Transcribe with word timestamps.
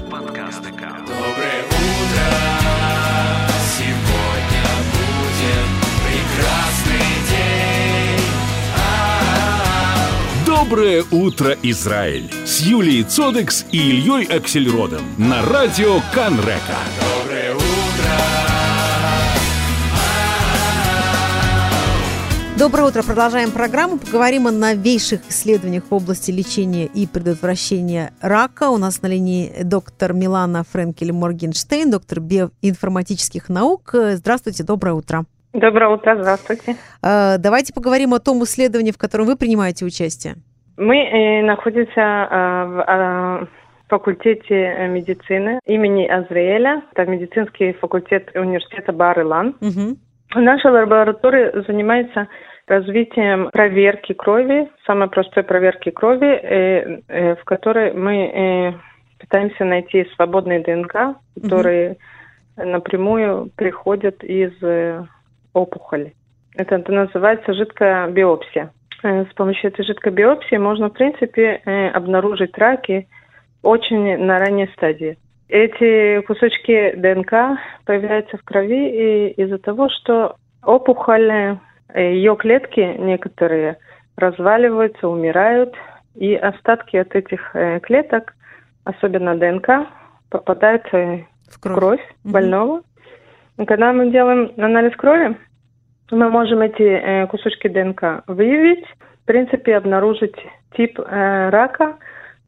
сегодня 3.65 4.67
будет 4.93 5.65
прекрасный 6.05 7.09
день. 7.31 8.25
А-а-а. 8.77 10.45
Доброе 10.45 11.03
утро, 11.09 11.57
Израиль! 11.63 12.31
С 12.45 12.59
Юлией 12.59 13.03
Цодекс 13.03 13.65
и 13.71 13.79
Ильей 13.79 14.25
Аксельродом 14.25 15.01
на 15.17 15.43
радио 15.47 15.99
Канрека. 16.13 16.77
Доброе 17.23 17.48
Доброе 22.59 22.89
утро. 22.89 23.03
Продолжаем 23.03 23.51
программу. 23.51 23.97
Поговорим 23.97 24.45
о 24.45 24.51
новейших 24.51 25.21
исследованиях 25.29 25.85
в 25.89 25.93
области 25.93 26.29
лечения 26.29 26.87
и 26.87 27.07
предотвращения 27.07 28.11
рака. 28.21 28.69
У 28.69 28.77
нас 28.77 29.01
на 29.01 29.07
линии 29.07 29.63
доктор 29.63 30.11
Милана 30.11 30.65
Френкель 30.65 31.13
Моргенштейн, 31.13 31.89
доктор 31.89 32.19
биоинформатических 32.19 33.47
наук. 33.47 33.91
Здравствуйте, 33.93 34.65
доброе 34.65 34.91
утро. 34.91 35.23
Доброе 35.53 35.87
утро, 35.87 36.17
здравствуйте. 36.19 36.75
Э, 37.01 37.37
Давайте 37.37 37.73
поговорим 37.73 38.13
о 38.13 38.19
том 38.19 38.43
исследовании, 38.43 38.91
в 38.91 38.97
котором 38.97 39.27
вы 39.27 39.37
принимаете 39.37 39.85
участие. 39.85 40.35
Мы 40.75 40.97
э, 40.97 41.41
находимся 41.43 42.01
э, 42.01 42.65
в 42.65 42.83
э, 42.85 43.47
факультете 43.87 44.55
э, 44.55 44.87
медицины 44.89 45.61
имени 45.65 46.05
Азриэля. 46.07 46.83
Это 46.91 47.09
медицинский 47.09 47.71
факультет 47.79 48.31
университета 48.35 48.91
Бар-Илан. 48.91 49.55
Мгм. 49.61 49.97
Наша 50.35 50.69
лаборатория 50.69 51.63
занимается 51.67 52.27
развитием 52.69 53.49
проверки 53.51 54.13
крови, 54.13 54.69
самой 54.85 55.09
простой 55.09 55.43
проверки 55.43 55.89
крови, 55.89 56.27
э, 56.27 57.01
э, 57.07 57.35
в 57.35 57.43
которой 57.43 57.93
мы 57.93 58.15
э, 58.15 58.73
пытаемся 59.19 59.65
найти 59.65 60.07
свободные 60.15 60.59
ДНК, 60.59 61.17
которые 61.35 61.97
напрямую 62.55 63.49
приходят 63.55 64.23
из 64.23 64.51
опухоли. 65.53 66.13
Это, 66.55 66.75
это 66.75 66.91
называется 66.91 67.53
жидкая 67.53 68.09
биопсия. 68.09 68.71
С 69.01 69.33
помощью 69.35 69.71
этой 69.71 69.85
жидкой 69.85 70.11
биопсии 70.11 70.57
можно, 70.57 70.89
в 70.89 70.93
принципе, 70.93 71.61
обнаружить 71.93 72.57
раки 72.57 73.07
очень 73.63 74.17
на 74.17 74.39
ранней 74.39 74.67
стадии. 74.75 75.17
Эти 75.47 76.21
кусочки 76.21 76.93
ДНК 76.95 77.59
появляются 77.85 78.37
в 78.37 78.43
крови 78.43 79.29
из-за 79.31 79.57
того, 79.57 79.89
что 79.89 80.35
опухоль, 80.63 81.57
ее 81.95 82.35
клетки 82.35 82.95
некоторые 82.97 83.77
разваливаются, 84.15 85.07
умирают, 85.07 85.73
и 86.15 86.35
остатки 86.35 86.97
от 86.97 87.15
этих 87.15 87.55
э, 87.55 87.79
клеток, 87.79 88.33
особенно 88.83 89.37
ДНК, 89.37 89.87
попадают 90.29 90.83
э, 90.93 91.23
В 91.47 91.55
в 91.55 91.59
кровь. 91.61 91.77
кровь 91.77 92.01
больного. 92.23 92.81
И 93.57 93.65
когда 93.65 93.93
мы 93.93 94.11
делаем 94.11 94.51
анализ 94.57 94.95
крови, 94.95 95.37
мы 96.11 96.29
можем 96.29 96.61
эти 96.61 96.81
э, 96.81 97.27
кусочки 97.27 97.67
ДНК 97.67 98.23
выявить, 98.27 98.85
в 99.23 99.25
принципе, 99.25 99.77
обнаружить 99.77 100.35
тип 100.75 100.99
рака, 100.99 101.97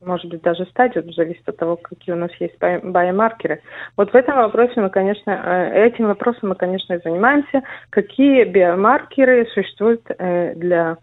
может 0.05 0.29
быть, 0.29 0.41
даже 0.41 0.65
стадию, 0.65 1.11
зависит 1.13 1.47
от 1.47 1.57
того, 1.57 1.77
какие 1.77 2.13
у 2.13 2.17
нас 2.17 2.31
есть 2.39 2.55
биомаркеры. 2.59 3.61
Вот 3.97 4.11
в 4.11 4.15
этом 4.15 4.37
вопросе 4.37 4.81
мы, 4.81 4.89
конечно, 4.89 5.31
э, 5.31 5.87
этим 5.87 6.07
вопросом 6.07 6.49
мы, 6.49 6.55
конечно, 6.55 6.93
и 6.93 7.01
занимаемся. 7.03 7.61
Какие 7.89 8.45
биомаркеры 8.45 9.45
существуют 9.53 10.01
э, 10.09 10.55
для 10.55 10.97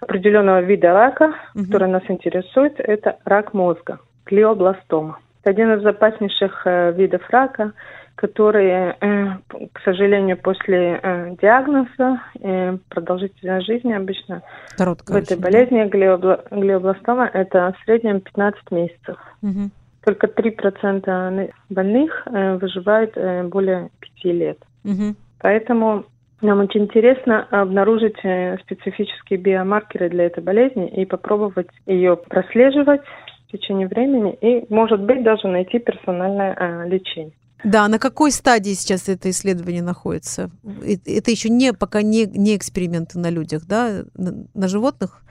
определенного 0.00 0.60
вида 0.60 0.92
рака, 0.92 1.34
Мгм. 1.54 1.66
который 1.66 1.88
нас 1.88 2.02
интересует, 2.08 2.74
это 2.78 3.16
рак 3.24 3.52
мозга, 3.52 3.98
глиобластома. 4.26 5.18
Это 5.42 5.50
один 5.50 5.72
из 5.74 5.84
опаснейших 5.84 6.62
э, 6.66 6.92
видов 6.92 7.22
рака, 7.30 7.72
которые, 8.18 8.96
э, 9.00 9.26
к 9.72 9.80
сожалению, 9.84 10.36
после 10.38 10.98
э, 11.00 11.36
диагноза, 11.40 12.20
э, 12.40 12.76
продолжительность 12.88 13.66
жизни 13.66 13.92
обычно 13.92 14.42
Короткая 14.76 15.20
в 15.20 15.22
этой 15.22 15.34
очень, 15.34 15.42
болезни 15.42 15.84
глиобла- 15.84 16.44
глиобластома 16.50 17.30
это 17.32 17.72
в 17.78 17.84
среднем 17.84 18.20
15 18.20 18.70
месяцев. 18.72 19.16
да. 19.40 19.48
Мгм. 19.48 19.70
Только 20.04 20.26
3% 20.26 21.30
на- 21.30 21.48
больных 21.70 22.26
выживают 22.26 23.14
более 23.50 23.90
5 24.00 24.32
лет. 24.32 24.58
Мгм. 24.82 25.16
Поэтому 25.40 26.04
нам 26.40 26.60
очень 26.60 26.84
интересно 26.84 27.46
обнаружить 27.50 28.18
специфические 28.62 29.38
биомаркеры 29.38 30.08
для 30.08 30.24
этой 30.26 30.42
болезни 30.42 30.88
и 30.88 31.04
попробовать 31.04 31.68
ее 31.86 32.16
прослеживать 32.16 33.02
в 33.46 33.52
течение 33.52 33.86
времени 33.86 34.32
и, 34.40 34.64
может 34.72 35.00
быть, 35.02 35.22
даже 35.22 35.46
найти 35.46 35.78
персональное 35.78 36.86
лечение. 36.86 37.32
Да, 37.64 37.88
на 37.88 37.98
какой 37.98 38.30
стадии 38.30 38.70
сейчас 38.74 39.08
это 39.08 39.30
исследование 39.30 39.82
находится? 39.82 40.50
Э- 40.64 40.96
Это 41.06 41.30
еще 41.30 41.48
не 41.48 41.72
пока 41.72 42.02
не, 42.02 42.26
не 42.26 42.56
эксперименты 42.56 43.18
на 43.18 43.30
людях, 43.30 43.62
да, 43.66 44.04
на, 44.16 44.32
на 44.54 44.68
животных? 44.68 45.22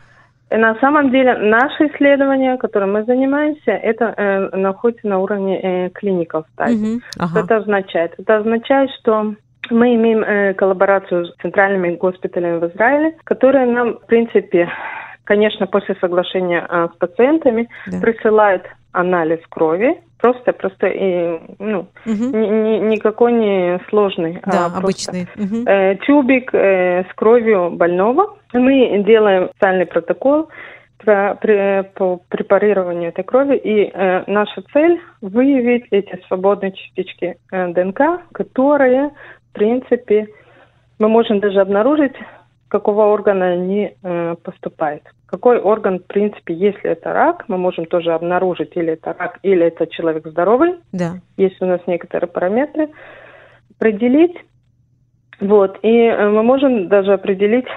И 0.50 0.56
на 0.56 0.76
самом 0.80 1.12
деле 1.12 1.36
наше 1.38 1.88
исследование, 1.88 2.58
которым 2.58 2.94
мы 2.94 3.04
занимаемся, 3.04 3.72
это 3.72 4.14
э, 4.16 4.56
находится 4.56 5.08
на 5.08 5.20
уровне 5.20 5.60
э, 5.62 5.90
клиников 5.90 6.46
стадии. 6.54 6.76
Мгм. 6.76 7.02
Что 7.12 7.24
Ага. 7.24 7.40
это 7.42 7.58
означает? 7.58 8.14
Это 8.18 8.38
означает, 8.38 8.90
что 9.02 9.36
мы 9.70 9.96
имеем 9.96 10.24
э, 10.24 10.54
коллаборацию 10.54 11.26
с 11.26 11.36
центральными 11.42 11.96
госпиталями 11.96 12.60
в 12.60 12.68
Израиле, 12.74 13.18
которые 13.26 13.66
нам, 13.66 13.96
в 13.96 14.06
принципе, 14.06 14.70
конечно, 15.26 15.68
после 15.68 15.96
соглашения 15.96 16.66
э, 16.70 16.88
с 16.94 16.98
пациентами, 16.98 17.68
Да. 17.88 18.00
присылают 18.00 18.64
анализ 19.02 19.40
крови, 19.50 20.00
просто, 20.20 20.52
просто, 20.54 20.88
и, 20.88 21.40
ну, 21.60 21.88
Мгм. 22.06 22.32
ни- 22.42 22.48
ни- 22.48 22.80
никакой 22.96 23.32
не 23.34 23.80
сложный. 23.90 24.40
а 24.44 24.50
Да, 24.52 24.70
просто, 24.70 24.78
обычный. 25.12 25.28
Мгм. 25.36 25.68
э, 25.68 25.96
тюбик 26.06 26.50
э, 26.54 27.04
с 27.10 27.14
кровью 27.16 27.70
больного. 27.72 28.36
Мы 28.54 29.04
делаем 29.06 29.50
специальный 29.52 29.86
протокол 29.86 30.50
про- 30.98 31.36
при- 31.40 31.84
по 31.96 32.20
препарированию 32.30 33.10
этой 33.10 33.24
крови, 33.24 33.56
и 33.58 33.92
э, 33.94 34.24
наша 34.28 34.62
цель 34.74 35.00
выявить 35.22 35.86
эти 35.92 36.20
свободные 36.28 36.72
частички 36.72 37.36
э, 37.52 37.68
ДНК, 37.74 38.02
которые, 38.34 39.12
в 39.50 39.54
принципе, 39.54 40.28
мы 41.00 41.08
можем 41.10 41.40
даже 41.40 41.60
обнаружить, 41.62 42.16
какого 42.68 43.06
органа 43.06 43.48
они 43.48 43.96
э, 44.02 44.36
поступают. 44.44 45.04
Какой 45.26 45.60
орган, 45.60 46.00
в 46.00 46.06
принципе, 46.06 46.54
если 46.54 46.90
это 46.92 47.12
рак, 47.14 47.46
мы 47.48 47.58
можем 47.58 47.86
тоже 47.86 48.14
обнаружить, 48.14 48.72
или 48.76 48.94
это 48.94 49.14
рак, 49.18 49.40
или 49.44 49.66
это 49.66 49.88
человек 49.88 50.28
здоровый, 50.28 50.76
Да. 50.94 51.16
есть 51.36 51.62
у 51.62 51.66
нас 51.66 51.82
некоторые 51.88 52.30
параметры, 52.30 52.90
определить. 53.78 54.36
Вот, 55.40 55.78
и 55.84 55.98
э, 55.98 56.30
мы 56.30 56.44
можем 56.44 56.88
даже 56.88 57.14
определить, 57.14 57.68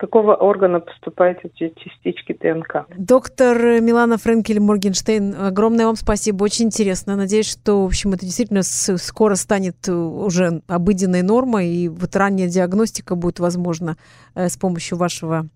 какого 0.00 0.34
органа 0.34 0.80
поступают 0.80 1.40
эти 1.42 1.74
частички 1.76 2.32
ДНК. 2.32 2.86
Доктор 2.96 3.58
Милана 3.82 4.16
Френкель 4.16 4.58
Моргенштейн, 4.58 5.36
огромное 5.38 5.84
вам 5.84 5.96
спасибо, 5.96 6.42
очень 6.42 6.66
интересно. 6.66 7.16
Надеюсь, 7.16 7.50
что, 7.50 7.82
в 7.82 7.86
общем, 7.86 8.14
это 8.14 8.24
действительно 8.24 8.62
скоро 8.62 9.34
станет 9.34 9.86
уже 9.88 10.62
обыденной 10.68 11.20
нормой, 11.20 11.68
и 11.68 11.88
вот 11.88 12.16
ранняя 12.16 12.48
диагностика 12.48 13.14
будет 13.14 13.40
возможна 13.40 13.98
э, 14.34 14.48
с 14.48 14.56
помощью 14.56 14.96
вашего 14.96 15.46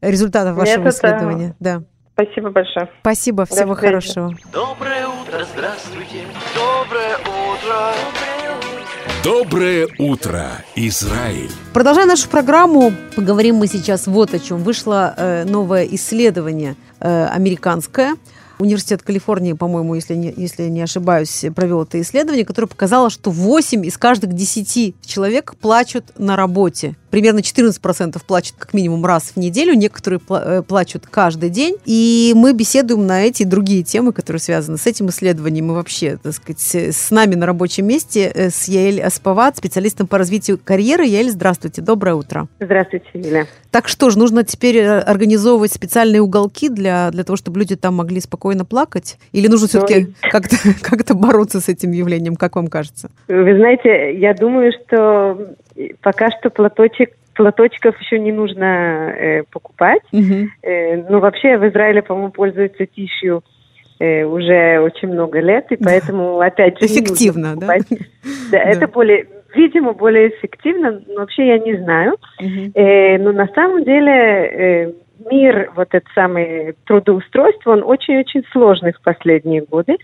результата 0.00 0.54
вашего 0.54 0.84
Метода. 0.84 0.90
исследования. 0.90 1.56
Да. 1.58 1.82
Спасибо 2.12 2.50
большое. 2.50 2.88
Спасибо, 3.00 3.44
всего 3.46 3.74
хорошего. 3.74 4.32
Доброе 4.52 5.08
утро, 5.08 5.44
здравствуйте. 5.52 6.22
Доброе 6.54 7.16
утро. 7.18 8.07
Доброе 9.24 9.88
утро, 9.98 10.62
Израиль! 10.76 11.50
Продолжая 11.72 12.06
нашу 12.06 12.28
программу, 12.28 12.92
поговорим 13.16 13.56
мы 13.56 13.66
сейчас 13.66 14.06
вот 14.06 14.32
о 14.32 14.38
чем. 14.38 14.62
Вышло 14.62 15.12
э, 15.16 15.44
новое 15.44 15.84
исследование 15.90 16.76
э, 17.00 17.26
американское. 17.26 18.14
Университет 18.58 19.02
Калифорнии, 19.02 19.54
по-моему, 19.54 19.94
если 19.94 20.14
не, 20.14 20.32
если 20.36 20.64
не 20.64 20.82
ошибаюсь, 20.82 21.44
провел 21.54 21.82
это 21.82 22.00
исследование, 22.00 22.44
которое 22.44 22.68
показало, 22.68 23.10
что 23.10 23.30
8 23.30 23.86
из 23.86 23.96
каждых 23.96 24.32
10 24.34 24.94
человек 25.04 25.54
плачут 25.60 26.04
на 26.18 26.36
работе. 26.36 26.96
Примерно 27.10 27.38
14% 27.38 28.20
плачут 28.26 28.56
как 28.58 28.74
минимум 28.74 29.06
раз 29.06 29.32
в 29.34 29.36
неделю, 29.38 29.72
некоторые 29.72 30.20
пла- 30.20 30.58
э, 30.58 30.62
плачут 30.62 31.06
каждый 31.06 31.48
день. 31.48 31.76
И 31.86 32.32
мы 32.36 32.52
беседуем 32.52 33.06
на 33.06 33.22
эти 33.22 33.38
и 33.42 33.44
другие 33.44 33.82
темы, 33.82 34.12
которые 34.12 34.40
связаны 34.40 34.78
с 34.78 34.86
этим 34.86 35.08
исследованием 35.08 35.70
и 35.70 35.74
вообще, 35.74 36.18
так 36.22 36.34
сказать, 36.34 36.60
с 36.60 37.10
нами 37.10 37.34
на 37.34 37.46
рабочем 37.46 37.86
месте 37.86 38.30
э, 38.34 38.50
с 38.50 38.68
Яэль 38.68 39.00
Аспават, 39.00 39.56
специалистом 39.56 40.06
по 40.06 40.18
развитию 40.18 40.58
карьеры. 40.62 41.04
Яэль, 41.04 41.30
здравствуйте, 41.30 41.82
доброе 41.82 42.14
утро. 42.14 42.48
Здравствуйте, 42.60 43.06
Юля. 43.14 43.46
Так 43.70 43.86
что 43.88 44.10
же, 44.10 44.18
нужно 44.18 44.44
теперь 44.44 44.78
э, 44.78 44.98
организовывать 45.00 45.72
специальные 45.72 46.20
уголки 46.20 46.68
для, 46.68 47.10
для 47.10 47.24
того, 47.24 47.36
чтобы 47.36 47.60
люди 47.60 47.76
там 47.76 47.96
могли 47.96 48.20
спокойно 48.20 48.47
плакать? 48.64 49.18
Или 49.32 49.48
нужно 49.48 49.68
Ну, 49.72 49.86
все-таки 49.86 50.14
как-то 50.22 50.56
как 50.82 51.16
бороться 51.16 51.60
с 51.60 51.68
этим 51.68 51.92
явлением, 51.92 52.36
как 52.36 52.56
вам 52.56 52.68
кажется? 52.68 53.10
Вы 53.28 53.56
знаете, 53.56 54.14
я 54.18 54.34
думаю, 54.34 54.72
что 54.72 55.54
пока 56.02 56.28
что 56.30 56.50
платочек 56.50 57.10
платочков 57.38 57.98
еще 58.00 58.18
не 58.18 58.32
нужно 58.32 59.12
э, 59.16 59.42
покупать. 59.52 60.02
Мгм. 60.10 60.50
Э, 60.62 60.96
ну, 61.08 61.20
вообще 61.20 61.56
в 61.56 61.68
Израиле, 61.68 62.02
по-моему, 62.02 62.32
пользуются 62.32 62.84
тишью 62.84 63.44
э, 64.00 64.24
уже 64.24 64.80
очень 64.80 65.08
много 65.08 65.38
лет, 65.38 65.70
и 65.70 65.76
поэтому, 65.76 66.40
опять 66.40 66.80
же... 66.80 66.86
Эффективно, 66.86 67.54
да? 67.56 67.76
Да, 68.50 68.58
это 68.58 68.88
более, 68.88 69.26
видимо, 69.54 69.92
более 69.92 70.30
эффективно, 70.30 71.00
но 71.06 71.20
вообще 71.20 71.46
я 71.46 71.58
не 71.58 71.76
знаю. 71.76 72.16
Мгм. 72.40 72.72
Э, 72.74 73.18
но 73.18 73.30
на 73.30 73.46
самом 73.54 73.84
деле 73.84 74.12
э, 74.12 74.92
мир, 75.30 75.72
вот 75.74 75.88
этот 75.92 76.08
самый 76.14 76.74
трудоустройство, 76.86 77.72
он 77.72 77.82
очень-очень 77.82 78.44
сложный 78.52 78.92
в 78.92 79.00
последние 79.02 79.62
годы. 79.62 79.96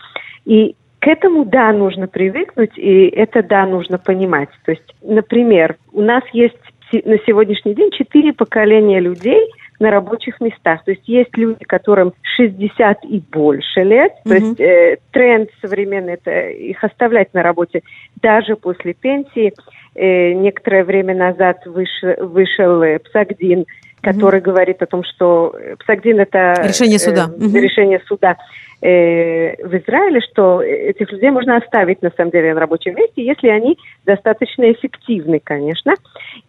И 0.45 0.77
к 1.01 1.07
этому, 1.07 1.45
да, 1.45 1.73
нужно 1.73 2.09
привыкнуть, 2.09 2.77
и 2.77 3.07
это, 3.09 3.43
да, 3.43 3.67
нужно 3.67 3.99
понимать. 3.99 4.49
То 4.65 4.73
есть, 4.73 4.95
например, 5.03 5.77
у 5.93 6.01
нас 6.01 6.23
есть 6.33 6.57
на 6.93 7.19
сегодняшний 7.27 7.75
день 7.75 7.91
четыре 7.91 8.33
поколения 8.33 9.01
людей 9.01 9.51
на 9.81 9.91
рабочих 9.91 10.41
местах. 10.41 10.85
То 10.85 10.93
есть 10.93 11.07
есть 11.09 11.37
люди, 11.37 11.65
которым 11.65 12.13
60 12.37 13.05
и 13.05 13.23
больше 13.33 13.83
лет. 13.83 14.13
То 14.25 14.35
Мгм. 14.35 14.45
есть 14.49 14.61
э, 14.61 14.99
тренд 15.11 15.51
современный– 15.61 16.15
это 16.25 16.49
их 16.51 16.83
оставлять 16.85 17.35
на 17.35 17.43
работе 17.43 17.83
даже 18.23 18.57
после 18.57 18.95
пенсии. 18.95 19.53
Э, 19.95 20.33
некоторое 20.33 20.85
время 20.85 21.15
назад 21.15 21.67
выш- 21.67 22.23
вышел 22.25 22.83
э, 22.83 22.99
Псагдин, 23.01 23.67
который 24.05 24.41
говорит 24.41 24.83
о 24.83 24.87
том, 24.87 25.03
что 25.05 25.55
э, 25.59 25.77
Псагдин– 25.77 26.21
это 26.21 26.55
Решение 26.63 26.99
суда. 26.99 27.31
э, 27.35 27.45
Мгм. 27.45 27.57
решение 27.57 28.01
суда 28.07 28.37
э, 28.83 29.57
в 29.67 29.75
Израиле, 29.79 30.21
что 30.21 30.61
этих 30.63 31.11
людей 31.11 31.31
можно 31.31 31.57
оставить 31.57 32.03
на 32.03 32.11
самом 32.17 32.31
деле 32.31 32.55
на 32.55 32.61
рабочем 32.61 32.95
месте, 32.95 33.25
если 33.25 33.49
они 33.49 33.79
достаточно 34.05 34.71
эффективны, 34.71 35.41
конечно. 35.43 35.95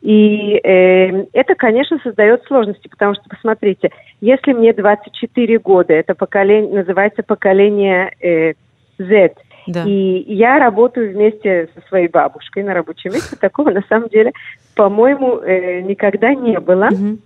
И 0.01 0.59
э, 0.63 1.25
это, 1.33 1.55
конечно, 1.55 1.99
создает 2.03 2.43
сложности, 2.43 2.87
потому 2.89 3.13
что, 3.15 3.23
посмотрите, 3.29 3.89
если 4.21 4.53
мне 4.53 4.73
24 4.73 5.59
года, 5.59 5.93
это 5.93 6.13
поколение, 6.13 6.73
называется 6.79 7.23
поколение 7.23 8.11
э, 8.21 8.53
Z, 8.97 9.33
Да. 9.67 9.83
и 9.85 10.23
я 10.33 10.59
работаю 10.59 11.11
вместе 11.11 11.69
со 11.73 11.87
своей 11.87 12.07
бабушкой 12.07 12.63
на 12.63 12.73
рабочем 12.73 13.11
месте, 13.13 13.35
такого 13.39 13.71
на 13.71 13.81
самом 13.89 14.09
деле, 14.09 14.31
по-моему, 14.75 15.37
э, 15.39 15.81
никогда 15.81 16.33
не 16.33 16.59
было. 16.59 16.89
Мгм. 16.91 17.19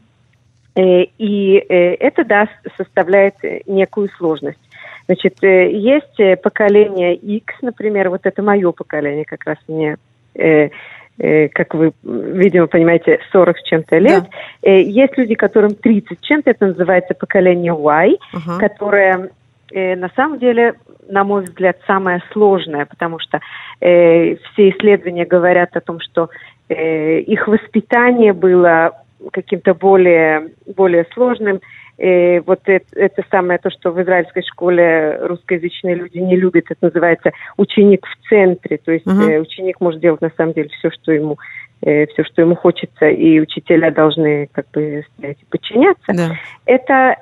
Э, 0.76 1.04
И 1.18 1.58
э, 1.58 1.94
это, 1.96 2.24
да, 2.24 2.48
составляет 2.78 3.36
э, 3.44 3.62
некую 3.66 4.10
сложность. 4.18 4.60
Значит, 5.08 5.38
есть 5.42 6.42
поколение 6.44 7.16
X, 7.16 7.56
например, 7.64 8.10
вот 8.10 8.22
это 8.26 8.44
мое 8.44 8.72
поколение, 8.72 9.26
как 9.26 9.44
раз 9.44 9.58
мне, 9.68 9.98
как 10.38 11.74
вы, 11.74 11.94
видимо, 12.04 12.68
понимаете, 12.68 13.20
40 13.32 13.58
с 13.58 13.64
чем-то 13.64 13.98
лет. 13.98 14.26
Э, 14.62 14.80
Есть 14.82 15.18
люди, 15.18 15.34
которым 15.34 15.74
30 15.74 16.20
с 16.20 16.22
чем-то, 16.22 16.52
это 16.52 16.68
называется 16.68 17.16
поколение 17.16 17.74
Y, 17.74 18.18
Ага. 18.34 18.60
которое 18.60 19.30
на 19.72 20.10
самом 20.16 20.40
деле, 20.40 20.74
на 21.10 21.24
мой 21.24 21.44
взгляд, 21.44 21.78
самое 21.86 22.22
сложное, 22.32 22.86
потому 22.86 23.20
что 23.20 23.40
э, 23.82 24.36
все 24.36 24.70
исследования 24.70 25.26
говорят 25.26 25.76
о 25.76 25.82
том, 25.82 26.00
что 26.00 26.30
э, 26.70 27.20
их 27.20 27.48
воспитание 27.48 28.34
было 28.34 28.94
каким-то 29.32 29.74
более, 29.74 30.50
более 30.76 31.06
сложным. 31.14 31.62
Э, 31.98 32.40
вот 32.42 32.62
это, 32.66 32.86
это 32.96 33.24
самое 33.30 33.60
то, 33.60 33.70
что 33.70 33.92
в 33.92 34.02
израильской 34.02 34.44
школе 34.44 35.18
русскоязычные 35.22 35.96
люди 35.96 36.18
не 36.18 36.38
любят, 36.38 36.66
это 36.70 36.86
называется 36.86 37.32
ученик 37.58 38.06
в 38.06 38.30
центре. 38.30 38.78
То 38.78 38.92
есть 38.92 39.06
э, 39.06 39.40
ученик 39.40 39.82
может 39.82 40.00
делать 40.00 40.22
на 40.22 40.32
самом 40.38 40.54
деле 40.54 40.70
все, 40.70 40.90
что 40.92 41.12
ему 41.12 41.38
э, 41.82 42.06
все, 42.08 42.24
что 42.24 42.42
ему 42.42 42.56
хочется, 42.56 43.10
и 43.10 43.40
учителя 43.40 43.92
должны 43.92 44.48
как 44.54 44.68
бы 44.72 45.04
и 45.22 45.36
подчиняться 45.50 46.14
Да. 46.14 46.32
это 46.66 47.18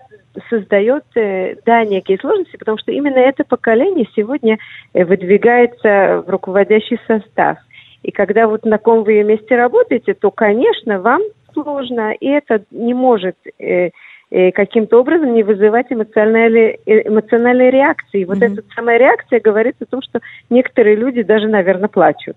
создает, 0.51 1.05
э, 1.15 1.55
да, 1.65 1.83
некие 1.83 2.19
сложности, 2.19 2.57
потому 2.57 2.77
что 2.77 2.91
именно 2.91 3.17
это 3.17 3.43
поколение 3.43 4.07
сегодня 4.15 4.59
выдвигается 4.93 6.23
в 6.25 6.29
руководящий 6.29 6.99
состав. 7.07 7.57
И 8.03 8.11
когда 8.11 8.47
вот 8.47 8.63
на 8.63 8.77
ком 8.77 9.03
вы 9.03 9.23
месте 9.23 9.55
работаете, 9.55 10.13
то, 10.13 10.29
конечно, 10.29 11.01
вам 11.01 11.21
сложно, 11.63 12.13
и 12.13 12.27
это 12.27 12.63
не 12.71 12.93
может 12.93 13.35
э, 13.59 13.89
э, 14.29 14.51
каким-то 14.51 14.99
образом 14.99 15.33
не 15.33 15.43
вызывать 15.43 15.87
эмоциональной, 15.89 16.79
э, 16.85 17.07
эмоциональной 17.07 17.69
реакции. 17.69 18.25
Вот 18.25 18.37
Мгм. 18.37 18.53
эта 18.53 18.63
самая 18.75 18.97
реакция 18.97 19.39
говорит 19.39 19.75
о 19.81 19.85
том, 19.85 20.01
что 20.01 20.19
некоторые 20.49 20.95
люди 20.95 21.23
даже, 21.23 21.47
наверное, 21.47 21.89
плачут. 21.89 22.35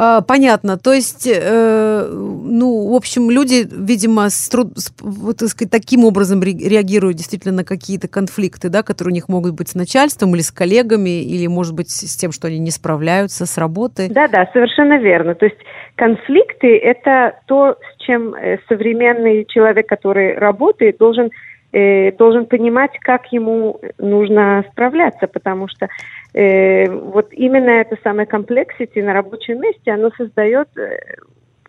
А, 0.00 0.20
Понятно. 0.20 0.78
То 0.78 0.92
есть, 0.92 1.26
э, 1.26 2.08
ну, 2.08 2.92
в 2.92 2.94
общем, 2.94 3.32
люди, 3.32 3.66
видимо, 3.68 4.30
с 4.30 4.48
труд- 4.48 4.78
с- 4.78 4.92
вот, 5.00 5.38
так 5.38 5.48
сказать, 5.48 5.72
таким 5.72 6.04
образом 6.04 6.40
ре- 6.40 6.52
реагируют 6.52 7.16
действительно 7.16 7.52
на 7.56 7.64
какие-то 7.64 8.06
конфликты, 8.06 8.68
да, 8.68 8.84
которые 8.84 9.10
у 9.10 9.14
них 9.16 9.28
могут 9.28 9.54
быть 9.54 9.70
с 9.70 9.74
начальством 9.74 10.36
или 10.36 10.42
с 10.42 10.52
коллегами, 10.52 11.24
или, 11.24 11.48
может 11.48 11.74
быть, 11.74 11.90
с 11.90 12.16
тем, 12.16 12.30
что 12.30 12.46
они 12.46 12.60
не 12.60 12.70
справляются 12.70 13.44
с 13.44 13.58
работой. 13.58 14.08
Да-да, 14.08 14.48
совершенно 14.52 14.98
верно. 14.98 15.34
То 15.34 15.46
есть 15.46 15.58
конфликты– 15.98 16.78
это 16.78 17.40
то, 17.46 17.76
с 17.92 18.02
чем 18.04 18.34
э, 18.34 18.58
современный 18.68 19.44
человек, 19.44 19.88
который 19.88 20.38
работает, 20.38 20.96
должен, 20.96 21.30
э, 21.72 22.12
должен 22.12 22.46
понимать, 22.46 22.96
как 23.00 23.32
ему 23.32 23.80
нужно 23.98 24.64
справляться, 24.70 25.26
потому 25.26 25.66
что 25.66 25.88
э, 26.34 26.88
вот 26.88 27.32
именно 27.32 27.70
это 27.70 27.96
самое 28.04 28.26
комплексити 28.26 29.00
на 29.00 29.12
рабочем 29.12 29.60
месте, 29.60 29.90
оно 29.90 30.10
создает 30.16 30.68
э, 30.78 31.00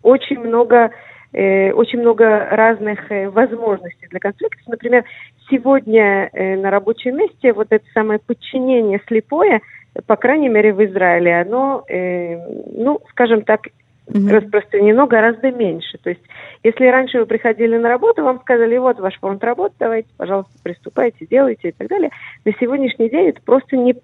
очень 0.02 0.38
много 0.38 0.90
э, 1.32 1.72
очень 1.72 2.00
много 2.00 2.46
разных 2.50 3.00
возможностей 3.32 4.06
для 4.10 4.20
конфликтов. 4.20 4.62
Например, 4.68 5.04
сегодня 5.50 6.30
э, 6.32 6.56
на 6.56 6.70
рабочем 6.70 7.16
месте 7.16 7.52
вот 7.52 7.66
это 7.70 7.84
самое 7.94 8.20
подчинение 8.20 9.00
слепое, 9.08 9.60
по 10.06 10.14
крайней 10.14 10.48
мере 10.48 10.72
в 10.72 10.84
Израиле, 10.84 11.40
оно, 11.40 11.84
э, 11.88 12.36
ну, 12.76 13.00
скажем 13.10 13.42
так, 13.42 13.62
Мгм. 14.12 14.28
распространено 14.28 15.06
гораздо 15.06 15.50
меньше. 15.52 15.98
То 15.98 16.10
есть, 16.10 16.22
если 16.62 16.86
раньше 16.86 17.18
вы 17.20 17.26
приходили 17.26 17.76
на 17.76 17.88
работу, 17.88 18.22
вам 18.22 18.40
сказали, 18.40 18.76
вот 18.76 18.98
ваш 18.98 19.18
фонд 19.18 19.42
работы, 19.44 19.74
давайте, 19.78 20.08
пожалуйста, 20.16 20.52
приступайте, 20.62 21.26
делайте 21.26 21.68
и 21.68 21.72
так 21.72 21.88
далее. 21.88 22.10
На 22.44 22.52
сегодняшний 22.60 23.08
день 23.08 23.28
это 23.28 23.40
просто 23.42 23.76
не, 23.76 23.94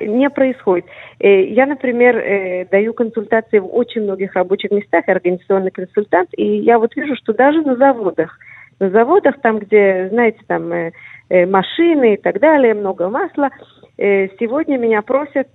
не 0.00 0.30
происходит. 0.30 0.86
Э, 1.20 1.44
Я, 1.44 1.66
например, 1.66 2.16
э, 2.16 2.66
даю 2.70 2.94
консультации 2.94 3.58
в 3.58 3.66
очень 3.74 4.02
многих 4.02 4.34
рабочих 4.34 4.70
местах, 4.70 5.04
организационный 5.06 5.70
консультант, 5.70 6.30
и 6.36 6.58
я 6.58 6.78
вот 6.78 6.96
вижу, 6.96 7.14
что 7.16 7.32
даже 7.32 7.62
на 7.62 7.76
заводах, 7.76 8.38
на 8.80 8.90
заводах, 8.90 9.40
там, 9.40 9.58
где, 9.58 10.08
знаете, 10.10 10.40
там 10.46 10.72
э, 10.72 10.92
машины 11.46 12.14
и 12.14 12.16
так 12.16 12.40
далее, 12.40 12.74
много 12.74 13.08
масла, 13.08 13.50
сегодня 13.96 14.76
меня 14.76 15.02
просят 15.02 15.48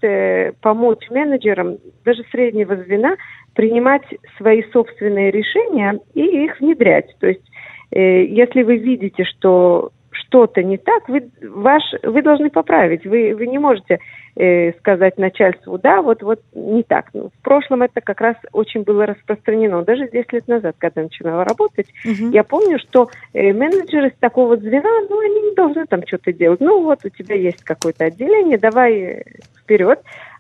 помочь 0.62 1.10
менеджерам 1.10 1.77
даже 2.06 2.24
среднего 2.32 2.75
звена 2.77 3.18
принимать 3.56 4.03
свои 4.38 4.63
собственные 4.72 5.32
решения 5.32 6.00
и 6.13 6.46
их 6.46 6.60
внедрять. 6.60 7.15
То 7.20 7.27
есть, 7.27 7.46
э, 7.91 8.25
если 8.25 8.63
вы 8.63 8.77
видите, 8.77 9.24
что 9.25 9.91
что-то 10.12 10.63
не 10.63 10.77
так, 10.77 11.08
вы, 11.10 11.29
ваш, 11.41 11.84
вы 12.03 12.22
должны 12.22 12.50
поправить. 12.50 13.06
Вы, 13.06 13.36
вы 13.36 13.48
не 13.48 13.58
можете 13.58 14.00
э, 14.36 14.74
сказать 14.74 15.18
начальству, 15.18 15.77
да, 15.77 16.01
вот, 16.01 16.22
вот 16.22 16.41
не 16.53 16.84
так. 16.84 17.10
Ну, 17.13 17.29
в 17.29 17.44
прошлом 17.44 17.82
это 17.82 18.01
как 18.01 18.22
раз 18.22 18.36
очень 18.51 18.84
было 18.84 19.06
распространено. 19.06 19.84
Даже 19.84 20.08
10 20.10 20.34
лет 20.34 20.48
назад, 20.48 20.75
когда 20.77 21.01
я 21.01 21.06
начинала 21.06 21.44
работать, 21.44 21.88
Мгм. 22.06 22.32
я 22.32 22.44
помню, 22.44 22.79
что 22.79 23.10
э, 23.34 23.53
менеджеры 23.53 24.12
с 24.15 24.20
такого 24.20 24.58
звена, 24.58 24.89
ну, 25.10 25.20
они 25.20 25.50
не 25.50 25.56
должны 25.56 25.86
там 25.86 26.06
что-то 26.06 26.32
делать. 26.32 26.60
Ну, 26.60 26.84
вот 26.84 27.00
у 27.03 27.10
тебя 27.10 27.36
есть 27.36 27.63
какое-то 27.63 28.06
отделение, 28.06 28.58
давай 28.58 29.24
вперед. 29.62 30.00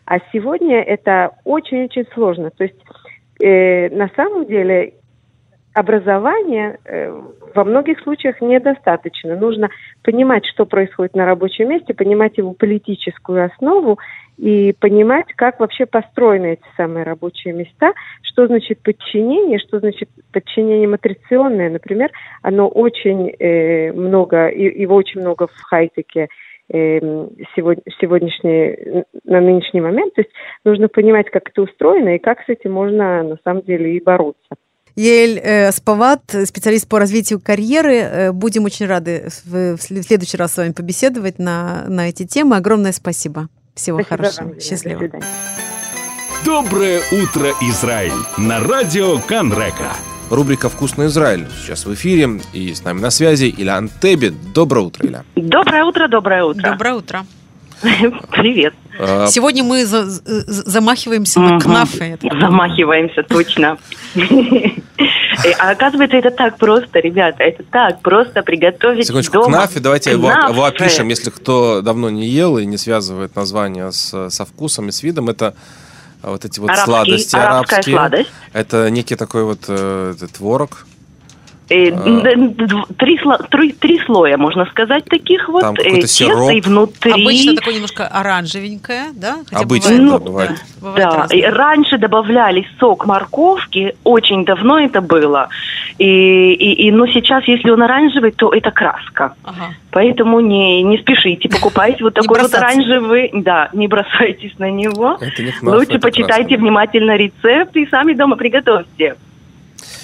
А 0.09 0.17
сегодня 0.33 0.81
это 0.81 1.35
очень-очень 1.43 2.07
сложно. 2.15 2.49
То 2.49 2.63
есть 2.63 2.83
э, 3.39 3.89
на 3.95 4.09
самом 4.15 4.47
деле 4.47 4.95
образования 5.75 6.79
э, 6.83 7.21
во 7.53 7.63
многих 7.63 7.99
случаях 7.99 8.41
недостаточно. 8.41 9.35
Нужно 9.35 9.69
понимать, 10.03 10.47
что 10.47 10.65
происходит 10.65 11.15
на 11.15 11.27
рабочем 11.27 11.69
месте, 11.69 11.93
понимать 11.93 12.39
его 12.39 12.53
политическую 12.53 13.45
основу 13.45 13.99
и 14.37 14.73
понимать, 14.79 15.27
как 15.35 15.59
вообще 15.59 15.85
построены 15.85 16.53
эти 16.53 16.65
самые 16.75 17.03
рабочие 17.03 17.53
места, 17.53 17.93
что 18.23 18.47
значит 18.47 18.81
подчинение, 18.81 19.59
что 19.59 19.77
значит 19.77 20.09
подчинение 20.33 20.87
матриционное, 20.87 21.69
например, 21.69 22.09
оно 22.41 22.67
очень 22.67 23.29
э, 23.29 23.91
много, 23.91 24.49
его 24.49 24.95
очень 24.95 25.21
много 25.21 25.45
в 25.45 25.61
хай-теке 25.61 26.29
сегодняшний, 26.69 29.03
на 29.23 29.41
нынешний 29.41 29.81
момент. 29.81 30.13
То 30.13 30.21
есть 30.21 30.31
нужно 30.63 30.87
понимать, 30.87 31.29
как 31.31 31.49
это 31.49 31.61
устроено 31.61 32.15
и 32.15 32.19
как 32.19 32.39
с 32.41 32.49
этим 32.49 32.71
можно 32.71 33.23
на 33.23 33.37
самом 33.43 33.63
деле 33.63 33.97
и 33.97 34.03
бороться. 34.03 34.41
Ель 34.95 35.39
э, 35.41 35.71
Спават, 35.71 36.21
специалист 36.45 36.87
по 36.89 36.99
развитию 36.99 37.39
карьеры. 37.39 37.95
Э, 37.95 38.31
Будем 38.31 38.65
очень 38.65 38.85
рады 38.85 39.29
в, 39.45 39.77
в 39.77 39.81
след- 39.81 40.03
в 40.03 40.07
следующий 40.07 40.37
раз 40.37 40.53
с 40.53 40.57
вами 40.57 40.73
побеседовать 40.73 41.39
на, 41.39 41.85
на 41.87 42.09
эти 42.09 42.25
темы. 42.25 42.57
Огромное 42.57 42.91
спасибо. 42.91 43.47
Всего 43.75 43.99
Спасибо 44.01 44.17
хорошего. 44.17 44.47
вам. 44.49 44.59
Счастливо. 44.59 45.07
До. 45.07 45.19
Доброе 46.45 46.99
утро, 47.11 47.51
Израиль! 47.61 48.11
На 48.37 48.59
радио 48.59 49.17
Канрека. 49.27 49.93
Рубрика 50.29 50.69
«Вкусный 50.69 51.07
Израиль». 51.07 51.47
Сейчас 51.61 51.85
в 51.85 51.93
эфире 51.93 52.41
и 52.53 52.73
с 52.73 52.83
нами 52.83 52.99
на 52.99 53.09
связи 53.09 53.53
Илян 53.57 53.89
Теби. 54.01 54.33
Доброе 54.53 54.81
утро, 54.85 55.05
Иля. 55.07 55.23
Доброе 55.35 55.83
утро, 55.85 56.07
доброе 56.07 56.43
утро. 56.43 56.71
Доброе 56.71 56.93
утро. 56.95 57.25
Привет. 58.31 58.73
А, 58.99 59.27
Сегодня 59.27 59.63
мы 59.63 59.85
за- 59.85 60.03
за- 60.05 60.43
замахиваемся 60.69 61.39
на 61.39 61.51
Мгм. 61.53 61.59
кнафе. 61.61 62.17
Замахиваемся, 62.21 63.23
точно. 63.23 63.77
Э, 65.45 65.51
А 65.57 65.69
оказывается, 65.71 66.17
это 66.17 66.31
так 66.31 66.57
просто, 66.57 66.99
ребята, 66.99 67.43
это 67.43 67.63
так 67.63 68.01
просто 68.01 68.41
приготовить 68.43 69.07
Секундочку, 69.07 69.35
дома. 69.43 69.59
кнафе, 69.59 69.79
давайте 69.79 70.11
его, 70.11 70.27
Кнафе. 70.27 70.51
его 70.51 70.65
опишем, 70.65 71.07
если 71.07 71.29
кто 71.29 71.81
давно 71.81 72.09
не 72.09 72.27
ел 72.27 72.57
и 72.57 72.65
не 72.65 72.75
связывает 72.77 73.33
название 73.37 73.93
с, 73.93 74.29
со 74.29 74.45
вкусом 74.45 74.89
и 74.89 74.91
с 74.91 75.01
видом, 75.01 75.29
это 75.29 75.55
вот 76.21 76.45
эти 76.45 76.59
вот 76.59 76.69
Арабский- 76.69 76.85
сладости 76.91 77.35
арабские. 77.35 77.95
сладость. 77.95 78.29
Это 78.53 78.89
некий 78.89 79.15
такой 79.15 79.43
вот 79.43 79.65
э, 79.67 80.15
творог. 80.33 80.85
Э, 81.69 81.91
А. 81.91 82.93
Три, 82.97 83.19
три, 83.49 83.71
три 83.73 83.99
слоя, 84.05 84.37
можно 84.37 84.65
сказать, 84.65 85.05
таких 85.05 85.47
вот. 85.49 85.61
Там 85.61 85.75
э, 85.75 86.01
сироп. 86.07 86.51
и 86.51 86.61
внутри. 86.61 87.11
Обычно 87.11 87.55
такое 87.55 87.75
немножко 87.75 88.07
оранжевенькое, 88.07 89.05
да? 89.13 89.37
Обычно, 89.51 89.97
Ну, 89.97 90.11
да, 90.19 90.25
бывает. 90.25 90.51
бывает 90.81 91.03
Да, 91.03 91.17
разное. 91.17 91.37
и 91.37 91.43
раньше 91.43 91.97
добавляли 91.97 92.67
сок 92.79 93.05
морковки, 93.05 93.95
очень 94.03 94.45
давно 94.45 94.79
это 94.79 95.01
было. 95.01 95.49
И, 95.99 96.53
и, 96.53 96.87
и, 96.87 96.91
но 96.91 97.05
сейчас, 97.07 97.43
если 97.45 97.69
он 97.69 97.83
оранжевый, 97.83 98.31
то 98.31 98.51
это 98.53 98.71
краска. 98.71 99.33
Ага. 99.43 99.73
Поэтому 99.91 100.39
не, 100.39 100.81
не 100.83 100.97
спешите, 100.97 101.49
покупайте 101.49 102.03
вот 102.03 102.13
такой 102.13 102.41
вот 102.41 102.53
оранжевый, 102.53 103.29
да, 103.33 103.69
не 103.73 103.87
бросайтесь 103.87 104.57
на 104.59 104.71
него. 104.71 105.19
Лучше 105.61 105.99
почитайте 105.99 106.57
внимательно 106.57 107.15
рецепт 107.15 107.75
и 107.75 107.85
сами 107.87 108.13
дома 108.13 108.37
приготовьте. 108.37 109.15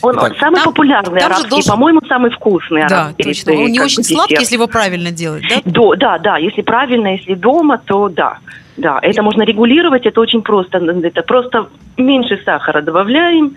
Он, 0.01 0.15
Итак, 0.17 0.34
самый 0.39 0.55
там- 0.55 0.65
популярный 0.65 1.20
там 1.20 1.32
арабский, 1.32 1.50
должен- 1.50 1.72
по-моему, 1.72 2.01
самый 2.08 2.32
вкусный 2.32 2.82
Да, 2.88 3.01
арабский 3.05 3.24
точно. 3.24 3.50
рецепт, 3.51 3.65
Он 3.65 3.72
не 3.72 3.79
очень 3.79 3.98
бы 3.98 4.03
сладкий, 4.03 4.36
десерт. 4.36 4.41
если 4.41 4.55
его 4.55 4.67
правильно 4.67 5.12
делать, 5.12 5.44
да? 5.50 5.62
Да, 5.65 5.96
да, 5.98 6.17
да, 6.20 6.38
если 6.38 6.62
правильно, 6.62 7.08
если 7.15 7.34
дома, 7.34 7.77
то 7.86 8.10
да. 8.10 8.38
Да, 8.77 9.00
это 9.01 9.22
можно 9.24 9.44
регулировать, 9.44 10.05
это 10.05 10.20
очень 10.20 10.41
просто. 10.41 10.79
Это 10.79 11.22
просто 11.22 11.70
меньше 11.98 12.41
сахара 12.44 12.82
добавляем, 12.82 13.55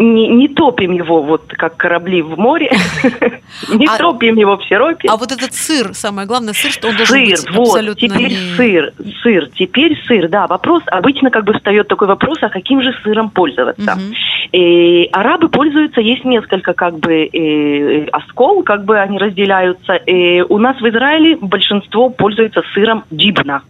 не, 0.00 0.28
не 0.28 0.48
топим 0.48 0.92
его, 0.92 1.22
вот 1.22 1.52
как 1.56 1.76
корабли 1.76 2.22
в 2.22 2.38
море, 2.38 2.72
не 3.68 3.86
А- 3.86 3.98
топим 3.98 4.36
его 4.36 4.56
в 4.56 4.64
сиропе. 4.64 5.08
А 5.10 5.16
вот 5.16 5.30
этот 5.30 5.52
сыр, 5.54 5.94
самое 5.94 6.26
главное, 6.26 6.54
сыр, 6.54 6.70
что 6.72 6.88
он 6.88 6.96
должен 6.96 7.14
Сыр, 7.16 7.26
быть 7.26 7.50
вот, 7.54 7.68
абсолютно 7.68 8.08
теперь 8.08 8.28
не- 8.30 8.56
сыр, 8.56 8.92
сыр, 9.22 9.48
теперь 9.54 9.96
сыр, 10.06 10.28
да, 10.28 10.46
вопрос, 10.46 10.82
обычно 10.86 11.30
как 11.30 11.44
бы 11.44 11.52
встает 11.52 11.86
такой 11.88 12.08
вопрос, 12.08 12.38
а 12.42 12.48
каким 12.48 12.82
же 12.82 12.94
сыром 13.04 13.28
пользоваться? 13.30 13.94
Мгм. 13.94 14.14
И 14.52 15.08
арабы 15.12 15.48
пользуются, 15.48 16.00
есть 16.00 16.24
несколько 16.24 16.72
как 16.72 16.98
бы 16.98 17.26
э, 17.26 18.06
оскол, 18.10 18.62
как 18.62 18.84
бы 18.84 18.98
они 18.98 19.18
разделяются. 19.18 19.94
И 19.94 20.40
у 20.40 20.58
нас 20.58 20.80
в 20.80 20.88
Израиле 20.88 21.36
большинство 21.36 22.08
пользуется 22.08 22.62
сыром 22.74 23.04
джибна. 23.12 23.62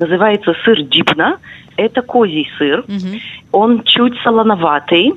Называется 0.00 0.54
сыр 0.64 0.80
джибна. 0.80 1.38
Это 1.76 2.02
козий 2.02 2.48
сыр. 2.58 2.84
Мгм. 2.88 3.20
Он 3.52 3.82
чуть 3.84 4.14
солоноватый. 4.22 5.14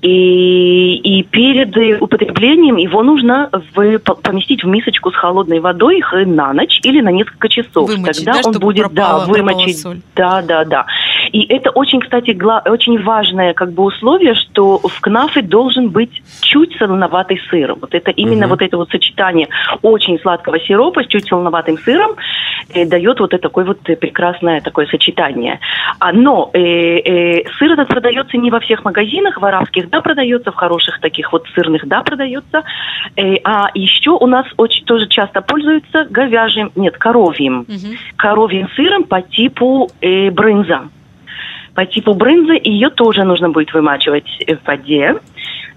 И, 0.00 0.96
и 0.96 1.22
перед 1.22 2.02
употреблением 2.02 2.74
его 2.76 3.04
нужно 3.04 3.48
в- 3.52 3.98
по- 4.00 4.16
поместить 4.16 4.64
в 4.64 4.66
мисочку 4.66 5.12
с 5.12 5.14
холодной 5.14 5.60
водой 5.60 6.02
на 6.26 6.52
ночь 6.52 6.80
или 6.82 7.00
на 7.00 7.10
несколько 7.12 7.48
часов. 7.48 7.88
Вымочить, 7.88 8.24
Тогда 8.24 8.42
да, 8.42 8.48
он 8.48 8.58
будет, 8.58 8.86
пропала- 8.86 9.26
да, 9.26 9.32
вымочить. 9.32 9.78
соль. 9.80 10.00
Да, 10.16 10.42
да, 10.42 10.64
да. 10.64 10.86
И 11.32 11.46
это 11.48 11.70
очень, 11.70 12.00
кстати, 12.00 12.32
гла- 12.32 12.62
очень 12.66 13.02
важное 13.02 13.54
как 13.54 13.72
бы 13.72 13.84
условие, 13.84 14.34
что 14.34 14.78
в 14.78 15.00
кнафе 15.00 15.40
должен 15.42 15.88
быть 15.88 16.22
чуть 16.42 16.76
солоноватый 16.76 17.40
сыр. 17.48 17.74
Вот 17.80 17.94
это 17.94 18.10
именно 18.10 18.42
Мгм. 18.46 18.50
вот 18.50 18.62
это 18.62 18.76
вот 18.76 18.90
сочетание 18.90 19.48
очень 19.80 20.18
сладкого 20.20 20.60
сиропа 20.60 21.02
с 21.02 21.06
чуть 21.06 21.26
солоноватым 21.26 21.78
сыром 21.78 22.16
э, 22.74 22.84
дает 22.84 23.18
вот 23.20 23.32
это 23.32 23.42
такое 23.42 23.64
вот 23.64 23.80
прекрасное 23.80 24.60
такое 24.60 24.86
сочетание. 24.86 25.58
А, 25.98 26.12
но 26.12 26.50
э, 26.52 26.58
э, 26.58 27.44
сыр 27.58 27.72
этот 27.72 27.88
продается 27.88 28.36
не 28.36 28.50
во 28.50 28.60
всех 28.60 28.84
магазинах, 28.84 29.40
в 29.40 29.44
арабских, 29.44 29.88
да, 29.90 30.00
продается, 30.02 30.52
в 30.52 30.54
хороших 30.54 31.00
таких 31.00 31.32
вот 31.32 31.46
сырных, 31.54 31.86
да, 31.88 32.02
продается. 32.02 32.62
Э, 33.16 33.36
а 33.44 33.68
еще 33.74 34.10
у 34.10 34.26
нас 34.26 34.46
очень 34.58 34.84
тоже 34.84 35.06
часто 35.08 35.40
пользуются 35.40 36.04
говяжьим, 36.10 36.72
нет, 36.76 36.96
коровьим 36.98 37.64
Мгм. 37.68 37.96
коровьим 38.16 38.68
сыром 38.76 39.04
по 39.04 39.22
типу 39.22 39.88
э, 40.02 40.30
брынза. 40.30 40.82
По 41.74 41.86
типу 41.86 42.14
брынзы 42.14 42.60
ее 42.62 42.90
тоже 42.90 43.24
нужно 43.24 43.48
будет 43.48 43.72
вымачивать 43.72 44.26
э, 44.46 44.56
в 44.56 44.66
воде. 44.66 45.16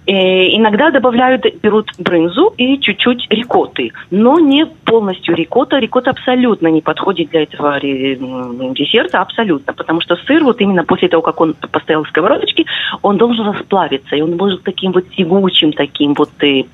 Э, 0.08 0.56
иногда 0.56 0.92
добавляют, 0.92 1.46
берут 1.64 1.90
брынзу 1.98 2.54
и 2.58 2.80
чуть-чуть 2.80 3.26
рикоты, 3.30 3.92
но 4.12 4.40
не 4.40 4.66
полностью 4.66 5.36
рикота. 5.36 5.80
Рикота 5.80 6.12
абсолютно 6.12 6.68
не 6.68 6.82
подходит 6.82 7.32
для 7.32 7.44
этого 7.44 7.80
м, 7.80 8.74
десерта, 8.76 9.22
абсолютно, 9.22 9.74
потому 9.74 10.02
что 10.02 10.16
сыр 10.28 10.44
вот 10.44 10.62
именно 10.62 10.84
после 10.84 11.08
того, 11.08 11.24
как 11.24 11.42
он 11.42 11.56
постоял 11.56 12.04
в 12.04 12.10
сковородочке, 12.10 12.66
он 13.02 13.18
должен 13.18 13.48
расплавиться, 13.48 14.16
и 14.16 14.22
он 14.22 14.38
может 14.38 14.62
таким 14.64 14.92
вот 14.92 15.10
тягучим, 15.10 15.74
таким 15.74 16.14
вот 16.14 16.30
э, 16.44 16.66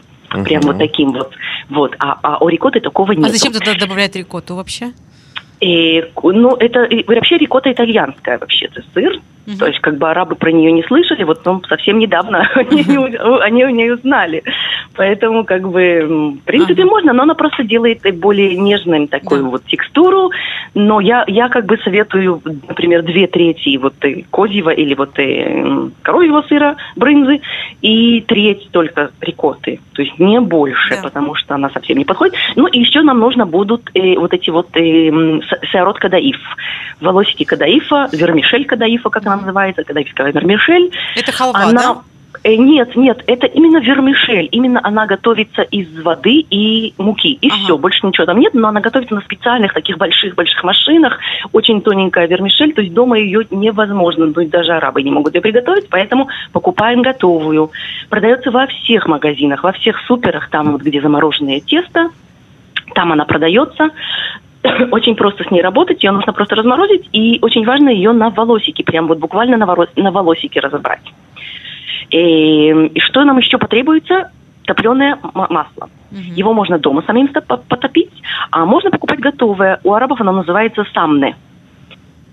прям 0.43 0.63
вот 0.63 0.77
таким 0.77 1.13
вот, 1.13 1.31
вот. 1.69 1.95
А, 1.99 2.17
а 2.21 2.43
у 2.43 2.49
рикоты 2.49 2.81
такого 2.81 3.13
нет. 3.13 3.29
А 3.29 3.29
зачем 3.29 3.53
туда 3.53 3.75
добавлять 3.75 4.15
рикотту 4.15 4.55
вообще? 4.55 4.91
И, 5.61 6.03
ну, 6.23 6.55
это 6.55 6.83
и 6.85 7.03
вообще 7.03 7.37
рикота 7.37 7.71
итальянская 7.71 8.39
вообще-то 8.39 8.81
сыр. 8.93 9.19
Мгм. 9.45 9.57
То 9.57 9.67
есть, 9.67 9.79
как 9.79 9.97
бы 9.97 10.09
арабы 10.09 10.35
про 10.35 10.51
нее 10.51 10.71
не 10.71 10.83
слышали, 10.83 11.23
вот 11.23 11.45
ну, 11.45 11.61
совсем 11.67 11.99
недавно 11.99 12.47
они, 12.55 12.83
они 13.41 13.63
о 13.63 13.71
ней 13.71 13.91
узнали. 13.91 14.43
Поэтому, 14.95 15.45
как 15.45 15.67
бы, 15.69 16.35
в 16.41 16.45
принципе, 16.45 16.81
Ага. 16.83 16.89
можно, 16.89 17.13
но 17.13 17.23
она 17.23 17.35
просто 17.35 17.63
делает 17.63 18.01
более 18.19 18.55
нежным 18.57 19.07
такую 19.07 19.43
Да. 19.43 19.49
вот 19.49 19.65
текстуру. 19.65 20.31
Но 20.73 21.01
я, 21.01 21.25
я 21.27 21.49
как 21.49 21.65
бы 21.65 21.77
советую, 21.83 22.41
например, 22.45 23.03
две 23.03 23.27
трети 23.27 23.75
вот 23.75 23.93
э, 24.05 24.23
козьего 24.31 24.69
или 24.69 24.93
вот 24.95 25.19
э, 25.19 25.89
коровьего 26.01 26.43
сыра, 26.43 26.77
брынзы, 26.95 27.41
и 27.81 28.21
треть 28.21 28.69
только 28.71 29.11
рикоты. 29.19 29.81
То 29.93 30.01
есть 30.01 30.17
не 30.17 30.39
больше, 30.39 30.95
Да. 30.95 31.01
потому 31.03 31.35
что 31.35 31.55
она 31.55 31.69
совсем 31.71 31.97
не 31.97 32.05
подходит. 32.05 32.35
Ну 32.55 32.67
и 32.67 32.79
еще 32.79 33.01
нам 33.01 33.19
нужно 33.19 33.45
будут 33.45 33.89
э, 33.93 34.15
вот 34.17 34.33
эти 34.33 34.49
вот 34.49 34.69
э, 34.77 35.09
м, 35.09 35.41
с- 35.43 35.69
сеарот 35.71 35.99
кадаиф. 35.99 36.37
Волосики 37.01 37.43
кадаифа, 37.43 38.07
вермишель 38.13 38.65
кадаифа, 38.65 39.09
как 39.09 39.25
она 39.25 39.37
называется, 39.37 39.83
кадаифская 39.83 40.31
вермишель. 40.31 40.91
Это 41.17 41.31
халва, 41.33 41.59
она... 41.59 41.81
да? 41.95 42.01
Э, 42.43 42.55
Нет, 42.55 42.95
нет, 42.95 43.23
это 43.27 43.45
именно 43.45 43.77
вермишель. 43.77 44.49
Именно 44.51 44.79
она 44.83 45.05
готовится 45.05 45.61
из 45.61 45.87
воды 46.01 46.43
и 46.49 46.93
муки. 46.97 47.33
И 47.33 47.49
Ага. 47.49 47.57
все, 47.63 47.77
больше 47.77 48.05
ничего 48.05 48.25
там 48.25 48.39
нет, 48.39 48.53
но 48.55 48.67
она 48.67 48.81
готовится 48.81 49.13
на 49.13 49.21
специальных 49.21 49.73
таких 49.73 49.97
больших-больших 49.97 50.63
машинах. 50.63 51.19
Очень 51.53 51.81
тоненькая 51.81 52.27
вермишель, 52.27 52.73
то 52.73 52.81
есть 52.81 52.93
дома 52.93 53.19
ее 53.19 53.45
невозможно, 53.51 54.25
ну, 54.25 54.45
даже 54.47 54.71
арабы 54.73 55.03
не 55.03 55.11
могут 55.11 55.35
ее 55.35 55.41
приготовить, 55.41 55.87
поэтому 55.89 56.29
покупаем 56.51 57.03
готовую. 57.03 57.71
Продается 58.09 58.49
во 58.49 58.65
всех 58.65 59.07
магазинах, 59.07 59.63
во 59.63 59.71
всех 59.73 59.99
суперах, 60.07 60.49
там 60.49 60.71
вот 60.71 60.81
где 60.81 60.99
замороженное 60.99 61.59
тесто, 61.59 62.09
там 62.95 63.11
она 63.11 63.25
продается. 63.25 63.89
Очень 64.91 65.15
просто 65.15 65.43
с 65.43 65.51
ней 65.51 65.61
работать, 65.61 66.03
ее 66.03 66.11
нужно 66.11 66.33
просто 66.33 66.55
разморозить, 66.55 67.07
и 67.11 67.37
очень 67.41 67.65
важно 67.65 67.89
ее 67.89 68.11
на 68.13 68.29
волосики, 68.29 68.81
прям 68.81 69.07
вот 69.07 69.19
буквально 69.19 69.57
на, 69.57 69.65
воро- 69.65 69.89
на 69.95 70.11
волосики 70.11 70.57
разобрать. 70.59 71.01
И, 72.11 72.69
и 72.93 72.99
что 72.99 73.23
нам 73.23 73.37
еще 73.37 73.57
потребуется? 73.57 74.31
Топленое 74.65 75.17
масло. 75.33 75.89
Мгм. 76.11 76.33
Его 76.35 76.53
можно 76.53 76.77
дома 76.77 77.03
самим 77.07 77.29
потопить, 77.29 78.11
а 78.51 78.65
можно 78.65 78.91
покупать 78.91 79.19
готовое. 79.19 79.79
У 79.83 79.93
арабов 79.93 80.21
оно 80.21 80.31
называется 80.31 80.85
самне. 80.93 81.35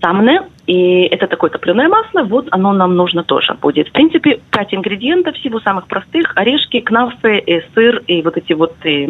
Самне, 0.01 0.41
и 0.65 1.01
это 1.03 1.27
такое 1.27 1.49
топленое 1.49 1.89
масло, 1.89 2.23
вот 2.23 2.47
оно 2.51 2.73
нам 2.73 2.95
нужно 2.95 3.23
тоже 3.23 3.55
будет. 3.55 3.89
В 3.89 3.91
принципе, 3.91 4.39
пять 4.51 4.73
ингредиентов 4.73 5.35
всего 5.35 5.59
самых 5.59 5.87
простых. 5.87 6.31
Орешки, 6.35 6.79
кнафе, 6.79 7.39
э, 7.39 7.61
сыр 7.73 8.03
и 8.07 8.21
вот 8.21 8.37
эти 8.37 8.53
вот 8.53 8.73
э, 8.85 9.07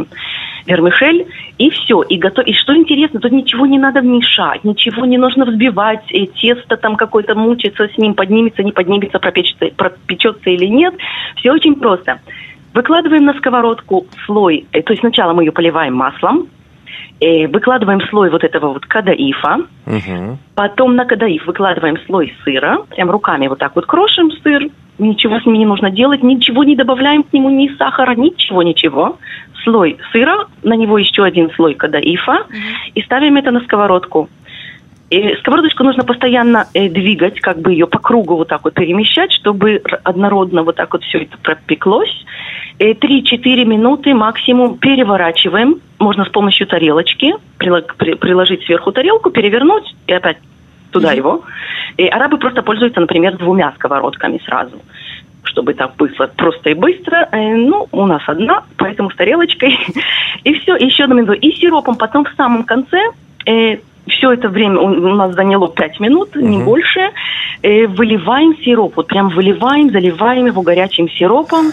вермишель. 0.65 1.27
И 1.57 1.69
все. 1.69 2.01
И, 2.03 2.17
готов... 2.17 2.45
и 2.45 2.53
что 2.53 2.75
интересно, 2.75 3.19
тут 3.19 3.31
ничего 3.31 3.65
не 3.65 3.77
надо 3.77 4.01
мешать, 4.01 4.63
ничего 4.63 5.05
не 5.05 5.17
нужно 5.17 5.45
взбивать, 5.45 6.11
э, 6.11 6.27
тесто 6.27 6.77
там 6.77 6.95
какое-то 6.95 7.35
мучиться 7.35 7.87
с 7.87 7.97
ним, 7.97 8.13
поднимется, 8.13 8.63
не 8.63 8.71
поднимется, 8.71 9.19
пропечется, 9.19 9.67
пропечется 9.75 10.49
или 10.49 10.65
нет. 10.65 10.95
Все 11.35 11.51
очень 11.51 11.75
просто. 11.75 12.19
Выкладываем 12.73 13.25
на 13.25 13.33
сковородку 13.33 14.07
слой, 14.25 14.65
э, 14.71 14.81
то 14.81 14.93
есть 14.93 15.01
сначала 15.01 15.33
мы 15.33 15.43
ее 15.43 15.51
поливаем 15.51 15.95
маслом, 15.95 16.47
э, 17.19 17.47
выкладываем 17.47 18.01
слой 18.09 18.29
вот 18.29 18.43
этого 18.43 18.73
вот 18.73 18.85
кадаифа, 18.85 19.57
Мгм. 19.85 20.37
Потом 20.53 20.95
на 20.95 21.05
кадаиф 21.05 21.47
выкладываем 21.47 21.97
слой 22.05 22.33
сыра, 22.43 22.85
прям 22.89 23.09
руками 23.09 23.47
вот 23.47 23.57
так 23.57 23.75
вот 23.75 23.87
крошим 23.87 24.31
сыр, 24.43 24.67
ничего 24.99 25.39
с 25.39 25.45
ним 25.45 25.55
не 25.55 25.65
нужно 25.65 25.89
делать, 25.89 26.21
ничего 26.21 26.63
не 26.63 26.75
добавляем 26.75 27.23
к 27.23 27.33
нему, 27.33 27.49
ни 27.49 27.69
сахара, 27.77 28.13
ничего, 28.13 28.61
ничего. 28.61 29.17
Слой 29.63 29.97
сыра, 30.11 30.47
на 30.63 30.73
него 30.73 30.97
еще 30.99 31.23
один 31.23 31.49
слой 31.51 31.73
кадаифа, 31.73 32.45
и 32.93 33.01
ставим 33.01 33.37
это 33.37 33.51
на 33.51 33.61
сковородку. 33.61 34.29
И 35.09 35.35
сковородочку 35.37 35.83
нужно 35.83 36.03
постоянно 36.03 36.67
э, 36.75 36.87
двигать, 36.87 37.39
как 37.39 37.59
бы 37.59 37.71
ее 37.71 37.87
по 37.87 37.97
кругу 37.97 38.35
вот 38.35 38.49
так 38.49 38.63
вот 38.63 38.75
перемещать, 38.75 39.31
чтобы 39.31 39.81
однородно 40.03 40.61
вот 40.61 40.75
так 40.75 40.93
вот 40.93 41.03
все 41.03 41.23
это 41.23 41.35
пропеклось. 41.39 42.13
Э, 42.79 42.93
3-4 42.93 43.65
минуты 43.65 44.13
максимум 44.13 44.77
переворачиваем. 44.77 45.81
Можно 45.99 46.23
с 46.23 46.29
помощью 46.29 46.65
тарелочки 46.65 47.33
приложить 47.57 48.63
сверху 48.63 48.93
тарелку, 48.93 49.31
перевернуть 49.31 49.95
и 50.07 50.13
опять 50.13 50.37
туда 50.91 51.11
его. 51.11 51.43
И 51.97 52.07
арабы 52.07 52.37
просто 52.37 52.61
пользуются, 52.61 53.01
например, 53.01 53.37
двумя 53.37 53.71
сковородками 53.73 54.41
сразу 54.45 54.77
чтобы 55.43 55.73
так 55.73 55.95
быстро, 55.95 56.27
просто 56.27 56.69
и 56.69 56.73
быстро. 56.75 57.27
Э, 57.31 57.55
ну, 57.55 57.87
у 57.91 58.05
нас 58.05 58.21
одна, 58.27 58.63
поэтому 58.77 59.09
с 59.09 59.15
тарелочкой. 59.15 59.79
И 60.43 60.53
все, 60.53 60.75
еще 60.75 61.05
одну 61.05 61.15
минуту. 61.15 61.33
И 61.33 61.51
сиропом 61.53 61.95
потом 61.95 62.25
в 62.25 62.33
самом 62.35 62.63
конце, 62.63 63.01
все 63.45 64.31
это 64.31 64.49
время 64.49 64.79
у 64.79 65.15
нас 65.15 65.33
заняло 65.33 65.69
5 65.69 65.99
минут, 66.01 66.35
не 66.35 66.59
больше, 66.59 67.11
э, 67.63 67.87
выливаем 67.87 68.55
сироп. 68.63 68.95
Вот 68.97 69.07
прям 69.07 69.29
выливаем, 69.29 69.89
заливаем 69.89 70.45
его 70.45 70.61
горячим 70.61 71.09
сиропом. 71.09 71.71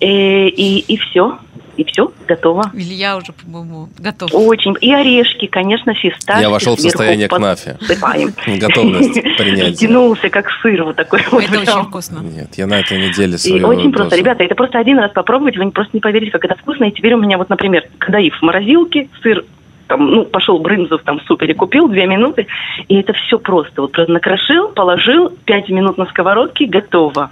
Э, 0.00 0.48
и, 0.48 0.78
и 0.80 0.96
все. 0.96 1.38
И 1.76 1.84
все, 1.84 2.10
готово. 2.26 2.72
Илья 2.74 3.16
уже, 3.16 3.32
по-моему, 3.32 3.88
готов. 4.00 4.34
Очень. 4.34 4.74
И 4.80 4.92
орешки, 4.92 5.46
конечно, 5.46 5.94
фисташки. 5.94 6.42
Я 6.42 6.50
вошел 6.50 6.74
в 6.74 6.80
состояние 6.80 7.28
кнафи. 7.28 7.76
Готовность 8.58 9.14
принять. 9.38 9.78
Тянулся, 9.78 10.28
как 10.28 10.50
сыр 10.60 10.82
вот 10.82 10.96
такой. 10.96 11.20
Это 11.20 11.60
очень 11.60 11.84
вкусно. 11.84 12.18
Нет, 12.18 12.54
я 12.56 12.66
на 12.66 12.80
этой 12.80 12.98
неделе 12.98 13.34
И 13.34 13.38
свою 13.38 13.68
очень 13.68 13.92
просто. 13.92 14.16
Ребята, 14.16 14.42
это 14.42 14.56
просто 14.56 14.80
один 14.80 14.98
раз 14.98 15.12
попробовать, 15.12 15.56
вы 15.56 15.70
просто 15.70 15.96
не 15.96 16.00
поверите, 16.00 16.32
как 16.32 16.44
это 16.44 16.56
вкусно. 16.56 16.82
И 16.82 16.90
теперь 16.90 17.14
у 17.14 17.18
меня 17.18 17.38
вот, 17.38 17.48
например, 17.48 17.84
когда 17.98 18.18
их 18.18 18.34
в 18.34 18.42
морозилке, 18.42 19.08
сыр 19.22 19.44
там, 19.86 20.10
ну, 20.10 20.24
пошел 20.24 20.58
брынзу 20.58 20.98
там 20.98 21.20
в 21.20 21.22
супере, 21.22 21.54
купил, 21.54 21.88
две 21.88 22.06
минуты, 22.06 22.46
и 22.88 22.96
это 22.96 23.12
все 23.14 23.38
просто. 23.38 23.82
Вот 23.82 23.92
просто 23.92 24.12
накрошил, 24.12 24.68
положил, 24.68 25.30
пять 25.44 25.68
минут 25.68 25.96
на 25.96 26.06
сковородке, 26.06 26.66
готово. 26.66 27.30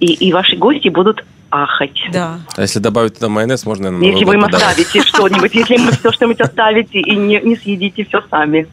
И, 0.00 0.12
и 0.28 0.32
ваши 0.32 0.56
гости 0.56 0.88
будут 0.88 1.24
ахать. 1.50 1.98
Да. 2.12 2.40
А 2.56 2.62
если 2.62 2.78
добавить 2.78 3.14
туда 3.14 3.28
майонез, 3.28 3.64
можно, 3.64 3.90
наверное, 3.90 4.10
Если 4.12 4.24
вы 4.24 4.34
им 4.34 4.40
год 4.40 4.50
подавать. 4.52 4.68
оставите 4.78 5.02
что-нибудь, 5.02 5.54
если 5.54 5.74
им 5.76 5.90
все 5.92 6.12
что-нибудь 6.12 6.40
оставите 6.40 7.00
и 7.00 7.16
не, 7.16 7.40
не 7.40 7.56
съедите 7.56 8.04
все 8.04 8.22
сами, 8.30 8.68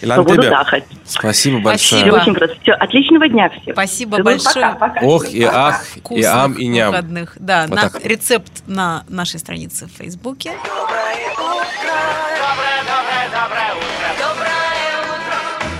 Илан 0.00 0.16
то 0.18 0.22
будут 0.22 0.44
Тебе, 0.44 0.54
ахать. 0.54 0.84
спасибо 1.04 1.58
большое. 1.60 2.02
Спасибо. 2.02 2.14
очень 2.22 2.34
просто. 2.34 2.56
Все, 2.62 2.72
отличного 2.72 3.28
дня 3.28 3.50
всем. 3.50 3.74
Спасибо 3.74 4.14
Всего 4.16 4.24
большое. 4.24 4.66
Пока, 4.66 4.74
пока. 4.74 5.00
Ох 5.06 5.28
и 5.28 5.42
ах, 5.42 5.82
и 5.96 6.00
Вкусных 6.00 6.32
ам, 6.34 6.52
и 6.52 6.66
ням. 6.68 6.90
выходных. 6.90 7.36
Да, 7.40 7.66
Вот 7.68 7.76
на- 7.76 7.90
рецепт 8.04 8.52
на 8.68 9.02
нашей 9.08 9.40
странице 9.40 9.86
в 9.86 9.90
Фейсбуке. 9.98 10.52
Доброе 10.64 11.57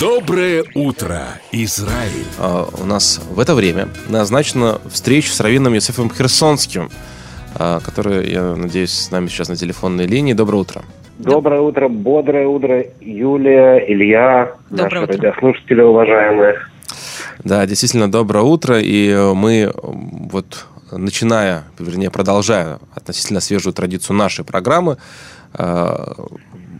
утро, 0.00 1.24
Израиль. 1.50 2.24
А, 2.38 2.68
У 2.80 2.84
нас 2.84 3.20
в 3.30 3.40
это 3.40 3.54
время 3.54 3.88
назначена 4.08 4.80
встреча 4.90 5.32
с 5.32 5.40
Равином 5.40 5.74
Юсефом 5.74 6.08
Херсонским, 6.08 6.90
а, 7.56 7.80
который, 7.80 8.30
я 8.30 8.54
надеюсь, 8.54 8.92
с 8.92 9.10
нами 9.10 9.26
сейчас 9.26 9.48
на 9.48 9.56
телефонной 9.56 10.06
линии. 10.06 10.34
Доброе 10.34 10.58
утро. 10.58 10.82
Доброе 11.18 11.60
утро, 11.62 11.88
бодрое 11.88 12.46
утро, 12.46 12.84
Юлия, 13.00 13.78
Илья, 13.92 14.52
Доброе 14.70 14.84
наши 14.84 15.02
утро. 15.02 15.12
радиослушатели 15.14 15.80
уважаемые. 15.80 16.54
Да, 17.42 17.66
действительно, 17.66 18.10
доброе 18.10 18.44
утро. 18.44 18.80
И 18.80 19.08
э, 19.08 19.34
мы 19.34 19.62
э, 19.62 19.70
вот 19.74 20.66
начиная, 20.92 21.64
вернее, 21.76 22.10
продолжая 22.10 22.78
относительно 22.94 23.40
свежую 23.40 23.72
традицию 23.72 24.14
нашей 24.14 24.44
программы, 24.44 24.96
э, 25.54 26.14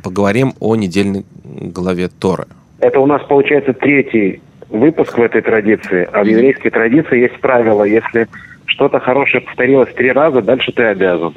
поговорим 0.05 0.55
о 0.61 0.77
недельной 0.77 1.27
главе 1.45 2.09
Торы. 2.09 2.47
Это 2.81 3.01
у 3.01 3.07
нас 3.07 3.23
получается 3.25 3.73
третий 3.73 4.41
выпуск 4.69 5.19
в 5.19 5.23
этой 5.23 5.43
традиции, 5.43 6.09
а 6.13 6.23
в 6.23 6.27
еврейской 6.27 6.71
традиции 6.71 7.21
есть 7.21 7.41
правило, 7.41 7.85
если 7.85 8.29
что-то 8.67 9.01
хорошее 9.01 9.43
повторилось 9.43 9.93
три 9.95 10.13
раза, 10.13 10.43
дальше 10.43 10.73
ты 10.73 10.85
обязан, 10.85 11.35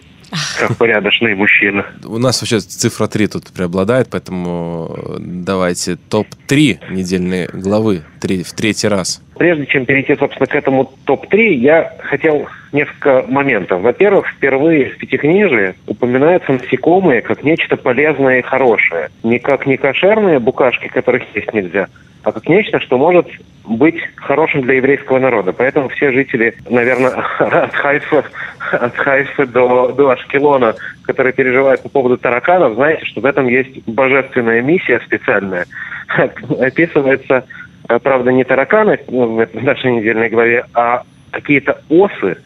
как 0.59 0.77
порядочный 0.77 1.35
мужчина. 1.35 1.85
У 2.03 2.17
нас 2.17 2.41
вообще 2.41 2.59
цифра 2.59 3.07
3 3.07 3.27
тут 3.27 3.51
преобладает, 3.51 4.09
поэтому 4.09 4.95
э, 4.97 5.15
давайте 5.19 5.95
топ-3 5.95 6.91
недельной 6.91 7.47
главы 7.51 8.03
три, 8.19 8.43
в 8.43 8.53
третий 8.53 8.87
раз. 8.87 9.21
Прежде 9.37 9.65
чем 9.65 9.85
перейти, 9.85 10.15
собственно, 10.15 10.45
к 10.45 10.55
этому 10.55 10.91
топ-3, 11.05 11.53
я 11.55 11.93
хотел 12.03 12.47
несколько 12.71 13.25
моментов. 13.27 13.81
Во-первых, 13.81 14.27
впервые 14.27 14.91
в 14.91 14.97
Пятикнижии 14.97 15.73
упоминаются 15.87 16.53
насекомые 16.53 17.21
как 17.21 17.43
нечто 17.43 17.75
полезное 17.75 18.39
и 18.39 18.43
хорошее. 18.43 19.09
Не 19.23 19.39
как 19.39 19.65
некошерные 19.65 20.39
букашки, 20.39 20.87
которых 20.87 21.23
есть 21.33 21.51
нельзя, 21.53 21.87
а 22.23 22.31
как 22.31 22.47
нечто, 22.47 22.79
что 22.79 22.97
может 22.97 23.27
быть 23.65 23.95
хорошим 24.15 24.61
для 24.61 24.75
еврейского 24.75 25.19
народа. 25.19 25.53
Поэтому 25.53 25.89
все 25.89 26.11
жители, 26.11 26.55
наверное, 26.69 27.09
от 27.39 27.73
Хайфа, 27.73 28.25
от 28.71 28.95
Хайфы 28.95 29.45
до, 29.45 29.91
до 29.91 30.09
Ашкелона, 30.11 30.75
которые 31.05 31.33
переживают 31.33 31.81
по 31.81 31.89
поводу 31.89 32.17
тараканов, 32.17 32.75
знаете, 32.75 33.05
что 33.05 33.21
в 33.21 33.25
этом 33.25 33.47
есть 33.47 33.87
божественная 33.87 34.61
миссия 34.61 34.99
специальная. 35.05 35.65
Описывается, 36.59 37.45
э, 37.89 37.99
правда, 37.99 38.31
не 38.31 38.43
тараканы 38.43 38.99
в 39.07 39.47
нашей 39.53 39.91
недельной 39.91 40.29
главе, 40.29 40.65
а 40.73 41.03
какие-то 41.31 41.81
осы. 41.89 42.37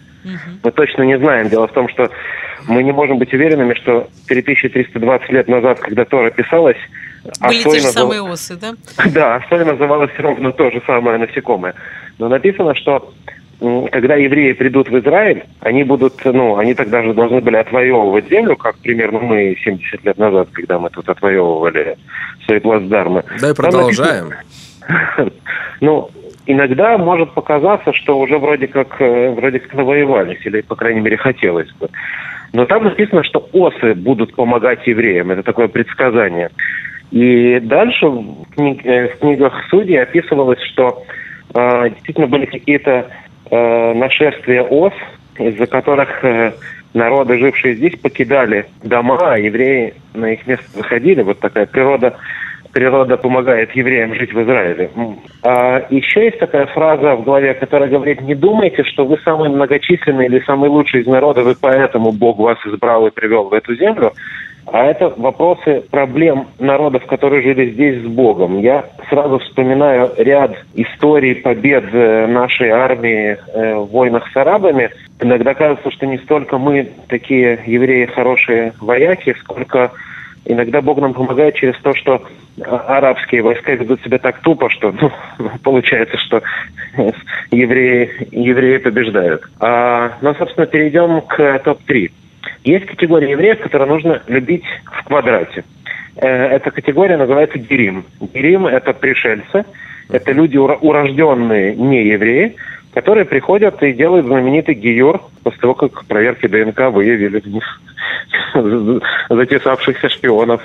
Мы 0.63 0.71
точно 0.71 1.03
не 1.03 1.19
знаем. 1.19 1.49
Дело 1.49 1.67
в 1.67 1.73
том, 1.73 1.87
что 1.89 2.09
мы 2.67 2.81
не 2.81 2.91
можем 2.91 3.19
быть 3.19 3.31
уверенными, 3.31 3.75
что 3.75 4.07
3320 4.27 5.29
лет 5.29 5.47
назад, 5.47 5.79
когда 5.79 6.05
Тора 6.05 6.31
писалась, 6.31 6.77
Были 7.41 7.63
те 7.63 7.69
Осой 7.69 7.79
же 7.79 7.87
самые 7.87 8.21
осы, 8.21 8.55
да? 8.55 8.73
да, 9.11 9.43
Соль 9.49 9.65
называлось 9.65 10.11
ровно 10.17 10.51
то 10.51 10.69
же 10.71 10.81
самое 10.85 11.17
насекомое. 11.17 11.73
Но 12.17 12.29
написано, 12.29 12.75
что 12.75 13.13
когда 13.59 14.15
евреи 14.15 14.51
придут 14.53 14.89
в 14.89 14.99
Израиль, 14.99 15.43
они 15.61 15.83
будут, 15.83 16.23
ну, 16.25 16.57
они 16.57 16.73
тогда 16.73 17.01
же 17.03 17.13
должны 17.13 17.41
были 17.41 17.55
отвоевывать 17.55 18.29
землю, 18.29 18.55
как 18.57 18.77
примерно 18.77 19.19
мы 19.19 19.55
70 19.63 20.05
лет 20.05 20.17
назад, 20.17 20.49
когда 20.51 20.77
мы 20.77 20.89
тут 20.89 21.07
отвоевывали 21.07 21.97
свои 22.45 22.59
плацдармы. 22.59 23.23
Да 23.39 23.51
и 23.51 23.53
продолжаем. 23.53 24.33
ну, 25.81 26.09
иногда 26.45 26.97
может 26.97 27.33
показаться, 27.33 27.93
что 27.93 28.19
уже 28.19 28.37
вроде 28.37 28.67
как, 28.67 28.99
э, 28.99 29.31
вроде 29.31 29.59
как 29.59 29.73
навоевались, 29.73 30.45
или, 30.45 30.61
по 30.61 30.75
крайней 30.75 31.01
мере, 31.01 31.17
хотелось 31.17 31.71
бы. 31.73 31.89
Но 32.53 32.65
там 32.65 32.83
написано, 32.83 33.23
что 33.23 33.49
осы 33.51 33.93
будут 33.95 34.35
помогать 34.35 34.85
евреям. 34.87 35.31
Это 35.31 35.43
такое 35.43 35.67
предсказание. 35.67 36.51
И 37.11 37.59
дальше 37.59 38.07
в, 38.07 38.45
кни- 38.55 38.81
э, 38.83 39.09
в 39.09 39.19
книгах 39.19 39.53
судей 39.69 40.01
описывалось, 40.01 40.61
что 40.73 41.03
э, 41.53 41.89
действительно 41.89 42.27
были 42.27 42.45
какие-то 42.45 43.07
э, 43.49 43.93
нашествия 43.93 44.63
ос, 44.63 44.93
из-за 45.37 45.67
которых 45.67 46.23
э, 46.23 46.53
народы, 46.93 47.37
жившие 47.37 47.75
здесь, 47.75 47.99
покидали 47.99 48.65
дома, 48.83 49.17
а 49.21 49.37
евреи 49.37 49.93
на 50.13 50.33
их 50.33 50.47
место 50.47 50.65
заходили. 50.73 51.21
Вот 51.21 51.39
такая 51.39 51.65
природа 51.65 52.17
природа 52.75 53.15
помогает 53.15 53.71
евреям 53.73 54.13
жить 54.15 54.33
в 54.33 54.43
Израиле. 54.43 54.91
А 55.43 55.87
еще 55.89 56.25
есть 56.25 56.39
такая 56.39 56.65
фраза 56.65 57.15
в 57.15 57.23
главе, 57.23 57.53
которая 57.53 57.89
говорит, 57.89 58.19
не 58.19 58.35
думайте, 58.35 58.83
что 58.83 59.05
вы 59.05 59.17
самый 59.23 59.49
многочисленный 59.49 60.25
или 60.25 60.41
самый 60.41 60.69
лучший 60.69 60.99
из 60.99 61.07
народов, 61.07 61.47
и 61.47 61.57
поэтому 61.59 62.11
Бог 62.11 62.37
вас 62.37 62.57
избрал 62.65 63.07
и 63.07 63.11
привел 63.11 63.45
в 63.45 63.53
эту 63.53 63.75
землю. 63.75 64.11
А 64.67 64.85
это 64.85 65.13
вопросы 65.15 65.83
проблем 65.91 66.47
народов, 66.59 67.05
которые 67.05 67.43
жили 67.43 67.71
здесь 67.71 68.01
с 68.03 68.07
Богом. 68.07 68.59
Я 68.59 68.85
сразу 69.09 69.39
вспоминаю 69.39 70.11
ряд 70.17 70.55
историй 70.73 71.35
побед 71.35 71.85
э, 71.93 72.27
нашей 72.27 72.69
армии 72.69 73.37
э, 73.37 73.75
в 73.75 73.85
войнах 73.91 74.27
с 74.31 74.35
арабами. 74.35 74.89
Иногда 75.21 75.53
кажется, 75.53 75.91
что 75.91 76.07
не 76.07 76.17
столько 76.17 76.57
мы 76.57 76.89
такие 77.07 77.59
евреи 77.65 78.05
хорошие 78.05 78.73
вояки, 78.81 79.35
сколько 79.39 79.91
Иногда 80.47 80.79
Бог 80.81 80.99
нам 80.99 81.13
помогает 81.13 81.55
через 81.55 81.75
то, 81.81 81.93
что 81.95 82.21
арабские 82.63 83.41
войска 83.41 83.71
ведут 83.73 84.01
себя 84.03 84.19
так 84.19 84.41
тупо, 84.41 84.69
что 84.69 84.91
ну, 84.91 85.11
получается, 85.63 86.17
что 86.17 86.43
евреи, 87.51 88.27
евреи 88.31 88.77
побеждают. 88.77 89.41
А, 89.59 90.13
ну, 90.21 90.35
собственно, 90.35 90.67
перейдем 90.67 91.21
к 91.21 91.59
топ-3. 91.59 92.11
Есть 92.65 92.87
категория 92.87 93.29
евреев, 93.31 93.59
которые 93.61 93.87
нужно 93.87 94.21
любить 94.27 94.63
в 94.85 95.03
квадрате. 95.05 95.63
Э, 96.17 96.27
Эта 96.27 96.71
категория 96.71 97.15
называется 97.15 97.59
герим. 97.59 98.05
Герим– 98.33 98.65
это 98.67 98.91
пришельцы, 98.93 99.65
это 100.09 100.31
люди, 100.31 100.57
уро- 100.57 100.79
урожденные 100.81 101.75
не 101.75 102.07
евреи, 102.07 102.55
которые 102.95 103.25
приходят 103.25 103.81
и 103.83 103.93
делают 103.93 104.25
знаменитый 104.25 104.73
гиюр 104.73 105.21
после 105.43 105.59
того, 105.59 105.75
как 105.75 106.05
проверки 106.05 106.47
ДНК 106.47 106.91
выявили 106.91 107.39
в 107.39 107.45
них 107.47 107.81
затесавшихся 109.29 110.09
шпионов. 110.09 110.61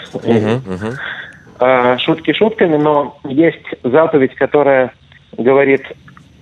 А, 1.58 1.98
Шутки 1.98 2.32
шутками, 2.32 2.76
но 2.76 3.18
есть 3.24 3.66
заповедь, 3.82 4.34
которая 4.36 4.92
говорит 5.36 5.82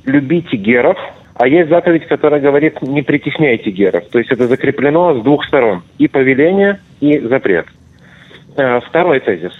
«любите 0.05 0.57
геров», 0.57 0.97
а 1.39 1.47
есть 1.47 1.71
заповедь, 1.71 2.07
которая 2.07 2.41
говорит 2.41 2.83
«не 2.83 3.03
притесняйте 3.03 3.71
геров». 3.71 4.05
То 4.11 4.19
есть 4.19 4.31
это 4.33 4.49
закреплено 4.49 5.15
с 5.15 5.23
двух 5.23 5.45
сторон. 5.45 5.83
И 5.99 6.09
повеление, 6.09 6.81
и 7.01 7.19
запрет. 7.21 7.67
Э, 8.57 8.81
Второй 8.81 9.21
тезис. 9.21 9.53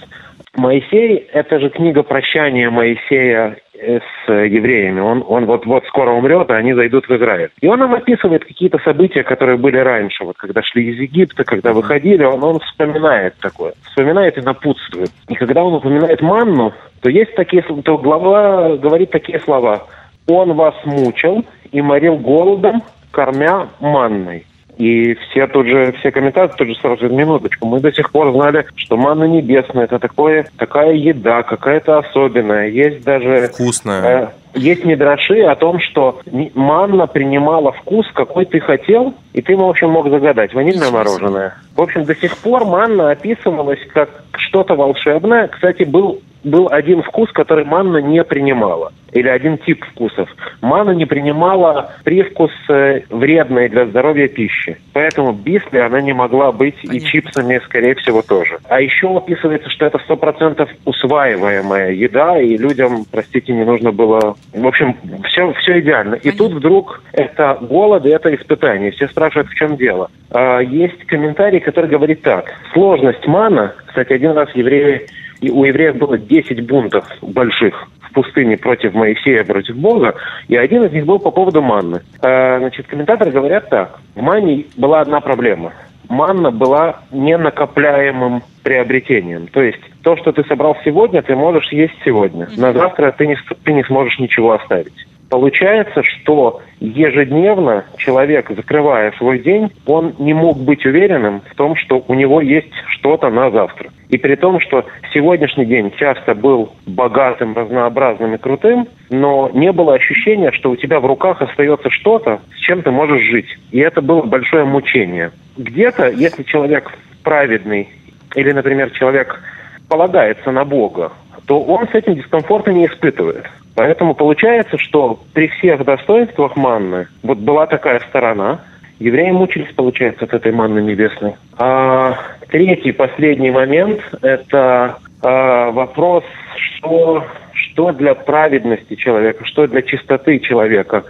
Моисей– 0.57 1.27
это 1.33 1.59
же 1.59 1.69
книга 1.69 2.03
прощания 2.03 2.69
Моисея 2.69 3.55
э, 3.73 3.99
с 3.99 4.29
евреями. 4.29 4.99
Он, 4.99 5.23
он 5.25 5.45
вот-вот 5.45 5.85
скоро 5.85 6.11
умрет, 6.11 6.49
а 6.49 6.55
они 6.55 6.73
зайдут 6.73 7.07
в 7.07 7.15
Израиль. 7.15 7.51
И 7.61 7.67
он 7.67 7.79
нам 7.79 7.93
описывает 7.93 8.43
какие-то 8.43 8.79
события, 8.79 9.23
которые 9.23 9.57
были 9.57 9.77
раньше. 9.77 10.25
Вот 10.25 10.35
когда 10.37 10.61
шли 10.61 10.89
из 10.89 10.99
Египта, 10.99 11.45
когда 11.45 11.71
выходили, 11.71 12.23
он, 12.23 12.43
он 12.43 12.59
вспоминает 12.59 13.35
такое. 13.39 13.73
Вспоминает 13.83 14.37
и 14.37 14.41
напутствует. 14.41 15.11
И 15.29 15.35
когда 15.35 15.63
он 15.63 15.75
упоминает 15.75 16.21
манну, 16.21 16.73
то 17.01 17.09
есть 17.09 17.35
такие, 17.35 17.61
то 17.61 17.97
глава 17.97 18.75
говорит 18.75 19.11
такие 19.11 19.39
слова. 19.39 19.83
Он 20.27 20.53
вас 20.53 20.75
мучил 20.83 21.45
и 21.71 21.81
морил 21.81 22.17
голодом, 22.17 22.83
кормя 23.11 23.67
манной. 23.79 24.45
И 24.79 25.13
все 25.15 25.45
тут 25.47 25.67
же, 25.67 25.93
все 25.99 26.09
комментаторы 26.09 26.57
тут 26.57 26.67
же 26.69 26.81
сразу 26.81 27.09
минуточку, 27.09 27.67
мы 27.67 27.81
до 27.81 27.91
сих 27.91 28.11
пор 28.11 28.31
знали, 28.31 28.65
что 28.75 28.95
манна 28.95 29.25
небесная, 29.25 29.83
это 29.83 29.99
такое, 29.99 30.47
такая 30.57 30.93
еда, 30.93 31.43
какая-то 31.43 31.97
особенная. 31.97 32.69
Есть 32.69 33.03
даже... 33.03 33.49
Вкусная. 33.49 34.01
Э, 34.01 34.27
есть 34.53 34.85
мидраши 34.85 35.41
о 35.41 35.55
том, 35.57 35.81
что 35.81 36.21
манна 36.55 37.07
принимала 37.07 37.73
вкус, 37.73 38.07
какой 38.13 38.45
ты 38.45 38.61
хотел, 38.61 39.13
и 39.33 39.41
ты, 39.41 39.57
в 39.57 39.63
общем, 39.63 39.89
мог 39.89 40.09
загадать. 40.09 40.53
Ванильное 40.53 40.91
мороженое. 40.91 41.55
В 41.75 41.81
общем, 41.81 42.05
до 42.05 42.15
сих 42.15 42.37
пор 42.37 42.63
манна 42.63 43.11
описывалась 43.11 43.81
как 43.93 44.09
что-то 44.37 44.75
волшебное. 44.75 45.49
Кстати, 45.49 45.83
был, 45.83 46.21
был 46.43 46.67
один 46.69 47.01
вкус, 47.03 47.31
который 47.31 47.65
манна 47.65 47.97
не 47.97 48.23
принимала. 48.23 48.91
Или 49.11 49.27
один 49.27 49.57
тип 49.57 49.83
вкусов. 49.85 50.29
Манна 50.61 50.91
не 50.91 51.05
принимала 51.05 51.93
привкус 52.03 52.51
э, 52.69 53.01
вредной 53.09 53.67
для 53.69 53.87
здоровья 53.87 54.27
пищи. 54.27 54.77
Поэтому 54.93 55.33
бисли 55.33 55.79
она 55.79 55.99
не 56.01 56.13
могла 56.13 56.51
быть 56.51 56.75
и 56.83 56.99
чипсами, 56.99 57.59
скорее 57.65 57.95
всего, 57.95 58.21
тоже. 58.21 58.59
А 58.69 58.79
еще 58.79 59.17
описывается, 59.17 59.69
что 59.69 59.85
это 59.85 59.99
100% 60.07 60.67
усваиваемая 60.85 61.91
еда, 61.91 62.39
и 62.39 62.55
людям, 62.57 63.05
простите, 63.11 63.53
не 63.53 63.65
нужно 63.65 63.91
было... 63.91 64.35
В 64.53 64.67
общем, 64.67 64.95
все, 65.25 65.53
все 65.53 65.79
идеально. 65.79 66.15
И 66.15 66.31
тут 66.31 66.53
вдруг 66.53 67.01
это 67.13 67.57
голод, 67.61 68.05
и 68.05 68.09
это 68.09 68.33
испытание. 68.35 68.91
Все 68.91 69.07
спрашивают, 69.07 69.49
в 69.49 69.55
чем 69.55 69.75
дело. 69.75 70.11
А, 70.29 70.59
есть 70.59 71.03
комментарий, 71.05 71.59
который 71.59 71.89
говорит 71.89 72.21
так. 72.21 72.53
Сложность 72.73 73.25
мана, 73.25 73.73
кстати, 73.87 74.13
один 74.13 74.31
раз 74.31 74.49
евреи, 74.53 75.07
и 75.41 75.49
у 75.49 75.63
евреев 75.63 75.97
было 75.97 76.17
10 76.17 76.65
бунтов 76.67 77.05
больших 77.21 77.87
в 78.01 78.13
пустыне 78.13 78.57
против 78.57 78.93
Моисея, 78.93 79.43
против 79.43 79.75
Бога, 79.77 80.15
и 80.47 80.55
один 80.55 80.83
из 80.83 80.91
них 80.91 81.05
был 81.05 81.19
по 81.19 81.31
поводу 81.31 81.61
манны. 81.61 82.01
А, 82.21 82.59
значит, 82.59 82.87
комментаторы 82.87 83.31
говорят 83.31 83.69
так. 83.69 83.99
В 84.15 84.21
мане 84.21 84.65
была 84.77 85.01
одна 85.01 85.21
проблема. 85.21 85.73
Манна 86.09 86.49
была 86.49 87.01
ненакопляемым 87.11 88.41
приобретением. 88.63 89.47
То 89.47 89.61
есть 89.61 89.81
то, 90.01 90.17
что 90.17 90.31
ты 90.31 90.43
собрал 90.45 90.75
сегодня, 90.83 91.21
ты 91.21 91.35
можешь 91.35 91.71
есть 91.71 91.93
сегодня. 92.03 92.47
На 92.57 92.73
завтра 92.73 93.11
ты 93.11 93.27
не, 93.27 93.37
ты 93.63 93.73
не 93.73 93.83
сможешь 93.83 94.17
ничего 94.17 94.53
оставить. 94.53 95.05
Получается, 95.29 96.01
что 96.01 96.61
ежедневно 96.79 97.85
человек, 97.97 98.49
закрывая 98.49 99.11
свой 99.13 99.37
день, 99.39 99.71
он 99.85 100.15
не 100.17 100.33
мог 100.33 100.57
быть 100.57 100.85
уверенным 100.85 101.41
в 101.41 101.55
том, 101.55 101.75
что 101.75 102.03
у 102.07 102.13
него 102.15 102.41
есть 102.41 102.73
что-то 102.87 103.29
на 103.29 103.51
завтра. 103.51 103.91
И 104.09 104.17
при 104.17 104.35
том, 104.35 104.59
что 104.59 104.85
сегодняшний 105.13 105.65
день 105.65 105.91
часто 105.97 106.33
был 106.33 106.71
богатым, 106.87 107.55
разнообразным 107.55 108.33
и 108.33 108.37
крутым, 108.39 108.87
но 109.11 109.51
не 109.53 109.71
было 109.71 109.93
ощущения, 109.93 110.51
что 110.51 110.71
у 110.71 110.75
тебя 110.75 110.99
в 110.99 111.05
руках 111.05 111.43
остается 111.43 111.91
что-то, 111.91 112.39
с 112.55 112.57
чем 112.57 112.81
ты 112.81 112.89
можешь 112.89 113.21
жить. 113.21 113.57
И 113.71 113.79
это 113.79 114.01
было 114.01 114.23
большое 114.23 114.65
мучение. 114.65 115.31
Где-то, 115.57 116.09
если 116.09 116.41
человек 116.41 116.91
праведный, 117.23 117.89
или, 118.35 118.51
например, 118.51 118.89
человек 118.91 119.39
полагается 119.87 120.51
на 120.51 120.65
Бога, 120.65 121.11
то 121.45 121.59
он 121.61 121.87
с 121.87 121.93
этим 121.93 122.15
дискомфорта 122.15 122.73
не 122.73 122.87
испытывает. 122.87 123.45
Поэтому 123.79 124.13
получается, 124.13 124.77
что 124.77 125.21
при 125.33 125.47
всех 125.47 125.85
достоинствах 125.85 126.57
манны, 126.57 127.07
вот 127.23 127.37
была 127.37 127.65
такая 127.65 128.01
сторона, 128.09 128.59
евреи 128.99 129.31
мучились, 129.31 129.73
получается, 129.73 130.25
от 130.25 130.33
этой 130.33 130.51
манны 130.51 130.81
небесной. 130.81 131.35
А 131.57 132.17
третий, 132.49 132.91
последний 132.91 133.51
момент– 133.51 134.01
это 134.21 134.97
а, 135.23 135.71
вопрос, 135.71 136.25
что, 136.57 137.23
что 137.53 137.93
для 137.93 138.15
праведности 138.15 138.95
человека, 138.95 139.45
что 139.45 139.65
для 139.65 139.81
чистоты 139.81 140.39
человека 140.39 141.05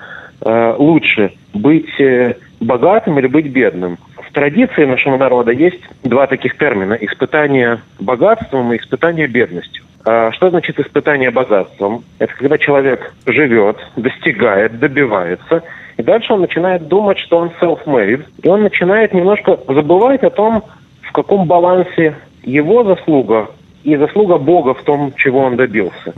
э, 0.46 0.76
лучше– 0.78 1.32
быть 1.56 2.00
э, 2.00 2.36
богатым 2.60 3.18
или 3.18 3.26
быть 3.26 3.48
бедным. 3.48 3.98
В 4.16 4.32
традиции 4.32 4.86
нашего 4.86 5.18
народа 5.18 5.54
есть 5.54 5.82
два 6.04 6.28
таких 6.28 6.56
термина– 6.56 6.94
испытание 7.02 7.80
богатством 8.00 8.72
и 8.74 8.78
испытание 8.78 9.26
бедностью. 9.26 9.84
А 10.06 10.32
Что 10.32 10.50
значит 10.50 10.80
испытание 10.80 11.32
богатством? 11.32 12.04
Это 12.20 12.34
когда 12.36 12.58
человек 12.58 13.14
живет, 13.26 13.78
достигает, 13.96 14.80
добивается, 14.80 15.64
и 15.98 16.04
дальше 16.04 16.34
он 16.34 16.42
начинает 16.42 16.88
думать, 16.88 17.20
что 17.20 17.38
он 17.38 17.52
self-made, 17.62 18.24
и 18.42 18.48
он 18.48 18.64
начинает 18.64 19.14
немножко 19.14 19.60
забывать 19.68 20.24
о 20.24 20.30
том, 20.30 20.64
в 21.02 21.12
каком 21.12 21.46
балансе 21.46 22.16
его 22.44 22.84
заслуга 22.86 23.50
и 23.84 23.96
заслуга 23.96 24.38
Бога 24.38 24.74
в 24.74 24.84
том, 24.84 25.14
чего 25.16 25.40
он 25.40 25.56
добился. 25.56 26.14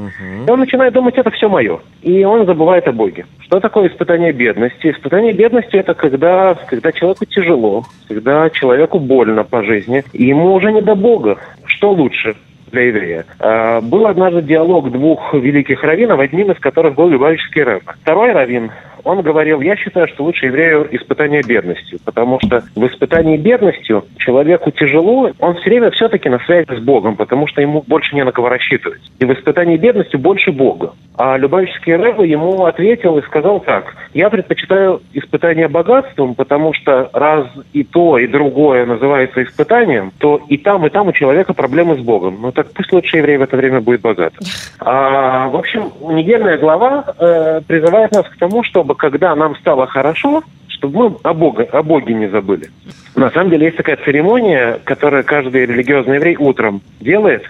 И 0.48 0.50
он 0.50 0.60
начинает 0.60 0.94
думать, 0.94 1.15
это 1.17 1.30
все 1.32 1.48
мое. 1.48 1.80
И 2.02 2.24
он 2.24 2.46
забывает 2.46 2.88
о 2.88 2.91
Боге. 2.91 3.26
Что 3.39 3.60
такое 3.60 3.89
испытание 3.89 4.32
бедности? 4.32 4.91
Испытание 4.91 5.34
бедности 5.34 5.76
это 5.76 5.94
когда, 5.94 6.56
когда 6.67 6.91
человеку 6.91 7.26
тяжело, 7.26 7.84
когда 8.08 8.50
человеку 8.50 9.00
больно 9.00 9.44
по 9.44 9.63
жизни, 9.63 10.04
и 10.13 10.26
ему 10.26 10.54
уже 10.54 10.72
не 10.72 10.82
до 10.82 10.96
Бога. 10.96 11.38
Что 11.65 11.91
лучше? 11.91 12.36
Для 12.72 12.84
еврея. 12.84 13.26
А, 13.40 13.82
Был 13.82 14.08
однажды 14.08 14.42
диалог 14.42 14.92
двух 14.92 15.34
великих 15.34 15.84
раввинов, 15.84 16.20
одним 16.20 16.52
из 16.52 16.60
которых 16.60 16.96
был 16.96 17.10
Любавический 17.10 17.64
рэб. 17.64 17.84
Второй 18.02 18.32
раввин, 18.32 18.72
он 19.04 19.22
говорил, 19.22 19.62
я 19.62 19.76
считаю, 19.76 20.08
что 20.08 20.24
лучше 20.24 20.48
еврею 20.48 20.88
испытание 20.92 21.42
бедностью, 21.42 22.00
потому 22.04 22.40
что 22.44 22.64
в 22.76 22.86
испытании 22.88 23.38
бедностью 23.38 24.06
человеку 24.18 24.72
тяжело, 24.72 25.32
он 25.40 25.56
все 25.56 25.70
время 25.70 25.92
все-таки 25.92 26.30
на 26.30 26.40
связи 26.40 26.68
с 26.76 26.80
Богом, 26.80 27.16
потому 27.16 27.48
что 27.48 27.62
ему 27.62 27.84
больше 27.88 28.16
не 28.16 28.24
на 28.24 28.32
кого 28.32 28.50
рассчитывать. 28.50 29.02
И 29.20 29.26
в 29.26 29.34
испытании 29.34 29.78
бедностью 29.78 30.20
больше 30.20 30.52
Бога. 30.52 30.94
А 31.18 31.38
Любавический 31.38 31.96
рэб 31.96 32.22
ему 32.22 32.66
ответил 32.66 33.18
и 33.18 33.22
сказал 33.24 33.60
так, 33.60 33.96
я 34.14 34.30
предпочитаю 34.30 35.02
испытание 35.14 35.68
богатством, 35.68 36.36
потому 36.36 36.74
что 36.74 37.10
раз 37.14 37.48
и 37.74 37.84
то, 37.84 38.18
и 38.18 38.28
другое 38.28 38.86
называется 38.86 39.44
испытанием, 39.44 40.12
то 40.18 40.42
и 40.48 40.58
там, 40.58 40.86
и 40.86 40.90
там 40.90 41.08
у 41.08 41.12
человека 41.12 41.54
проблемы 41.54 41.96
с 41.96 42.00
Богом. 42.00 42.38
Ну 42.42 42.52
так 42.52 42.72
пусть 42.74 42.92
лучше 42.92 43.18
еврей 43.18 43.38
в 43.38 43.42
это 43.42 43.58
время 43.58 43.82
будет 43.82 44.02
богатым. 44.02 44.40
А, 44.84 45.48
в 45.50 45.56
общем, 45.58 45.92
недельная 46.02 46.58
глава 46.58 47.06
э, 47.20 47.62
призывает 47.68 48.12
нас 48.14 48.28
к 48.28 48.38
тому, 48.38 48.64
чтобы 48.64 48.90
когда 48.93 49.36
нам 49.36 49.56
стало 49.58 49.88
хорошо, 49.88 50.43
чтобы 50.67 51.10
мы 51.10 51.17
о, 51.23 51.34
Бога, 51.34 51.63
о 51.71 51.84
Боге 51.84 52.13
не 52.13 52.27
забыли. 52.27 52.69
На 53.15 53.30
самом 53.30 53.49
деле 53.51 53.65
есть 53.65 53.77
такая 53.77 53.97
церемония, 53.97 54.80
которую 54.84 55.23
каждый 55.23 55.65
религиозный 55.65 56.15
еврей 56.15 56.38
утром 56.38 56.82
делает. 56.99 57.43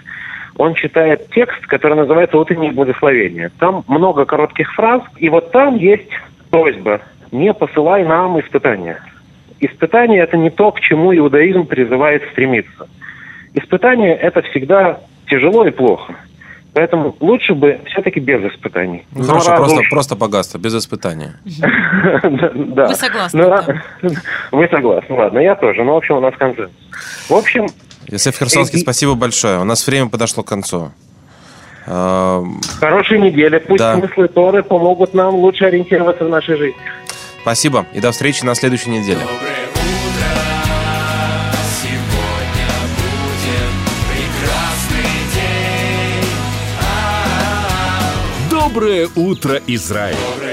Он 0.58 0.74
читает 0.74 1.28
текст, 1.34 1.66
который 1.66 1.96
называется 1.96 2.36
«Утреннее 2.36 2.72
благословение». 2.72 3.50
Там 3.58 3.84
много 3.88 4.26
коротких 4.26 4.74
фраз, 4.74 5.02
и 5.16 5.28
вот 5.30 5.50
там 5.50 5.76
есть 5.76 6.10
просьба 6.50 7.00
«Не 7.30 7.54
посылай 7.54 8.04
нам 8.04 8.38
испытания». 8.38 8.98
Испытание– 9.60 10.20
это 10.22 10.36
не 10.36 10.50
то, 10.50 10.72
к 10.72 10.80
чему 10.80 11.16
иудаизм 11.16 11.66
призывает 11.66 12.22
стремиться. 12.32 12.88
Испытание– 13.54 14.14
это 14.20 14.42
всегда 14.42 15.00
тяжело 15.28 15.64
и 15.64 15.70
плохо. 15.70 16.16
Поэтому 16.74 17.14
лучше 17.20 17.54
бы 17.54 17.80
все-таки 17.86 18.18
без 18.18 18.40
испытаний. 18.50 19.04
Ну, 19.14 19.24
хорошо, 19.24 19.50
раз 19.50 19.58
просто, 19.58 19.80
уж- 19.80 19.90
просто 19.90 20.16
богатство, 20.16 20.58
без 20.58 20.74
испытания. 20.74 21.34
Да. 22.74 22.86
Вы 22.88 22.94
согласны, 22.94 23.44
Ну, 24.02 24.10
Вы 24.52 24.68
согласны, 24.68 25.14
ладно, 25.14 25.38
я 25.38 25.54
тоже. 25.54 25.84
Ну, 25.84 25.92
в 25.92 25.96
общем, 25.96 26.16
у 26.16 26.20
нас 26.20 26.34
консенсус. 26.36 26.70
В 27.28 27.34
общем, 27.34 27.66
Иосиф 28.08 28.36
Херсонский, 28.38 28.78
спасибо 28.78 29.14
большое. 29.14 29.58
У 29.60 29.64
нас 29.64 29.86
время 29.86 30.08
подошло 30.08 30.42
к 30.42 30.48
концу. 30.48 30.90
А, 31.86 32.42
хорошей 32.80 33.18
недели. 33.18 33.58
Пусть 33.58 33.78
Да. 33.80 33.96
смыслы 33.96 34.28
Торы 34.28 34.62
помогут 34.62 35.14
нам 35.14 35.34
лучше 35.34 35.64
ориентироваться 35.66 36.24
в 36.24 36.28
нашей 36.30 36.56
жизни. 36.56 36.76
Спасибо 37.42 37.86
и 37.92 38.00
до 38.00 38.12
встречи 38.12 38.44
на 38.44 38.54
следующей 38.54 38.90
неделе. 38.90 39.20
Доброе 39.20 39.51
Доброе 48.72 49.06
утро, 49.16 49.60
Израиль! 49.66 50.51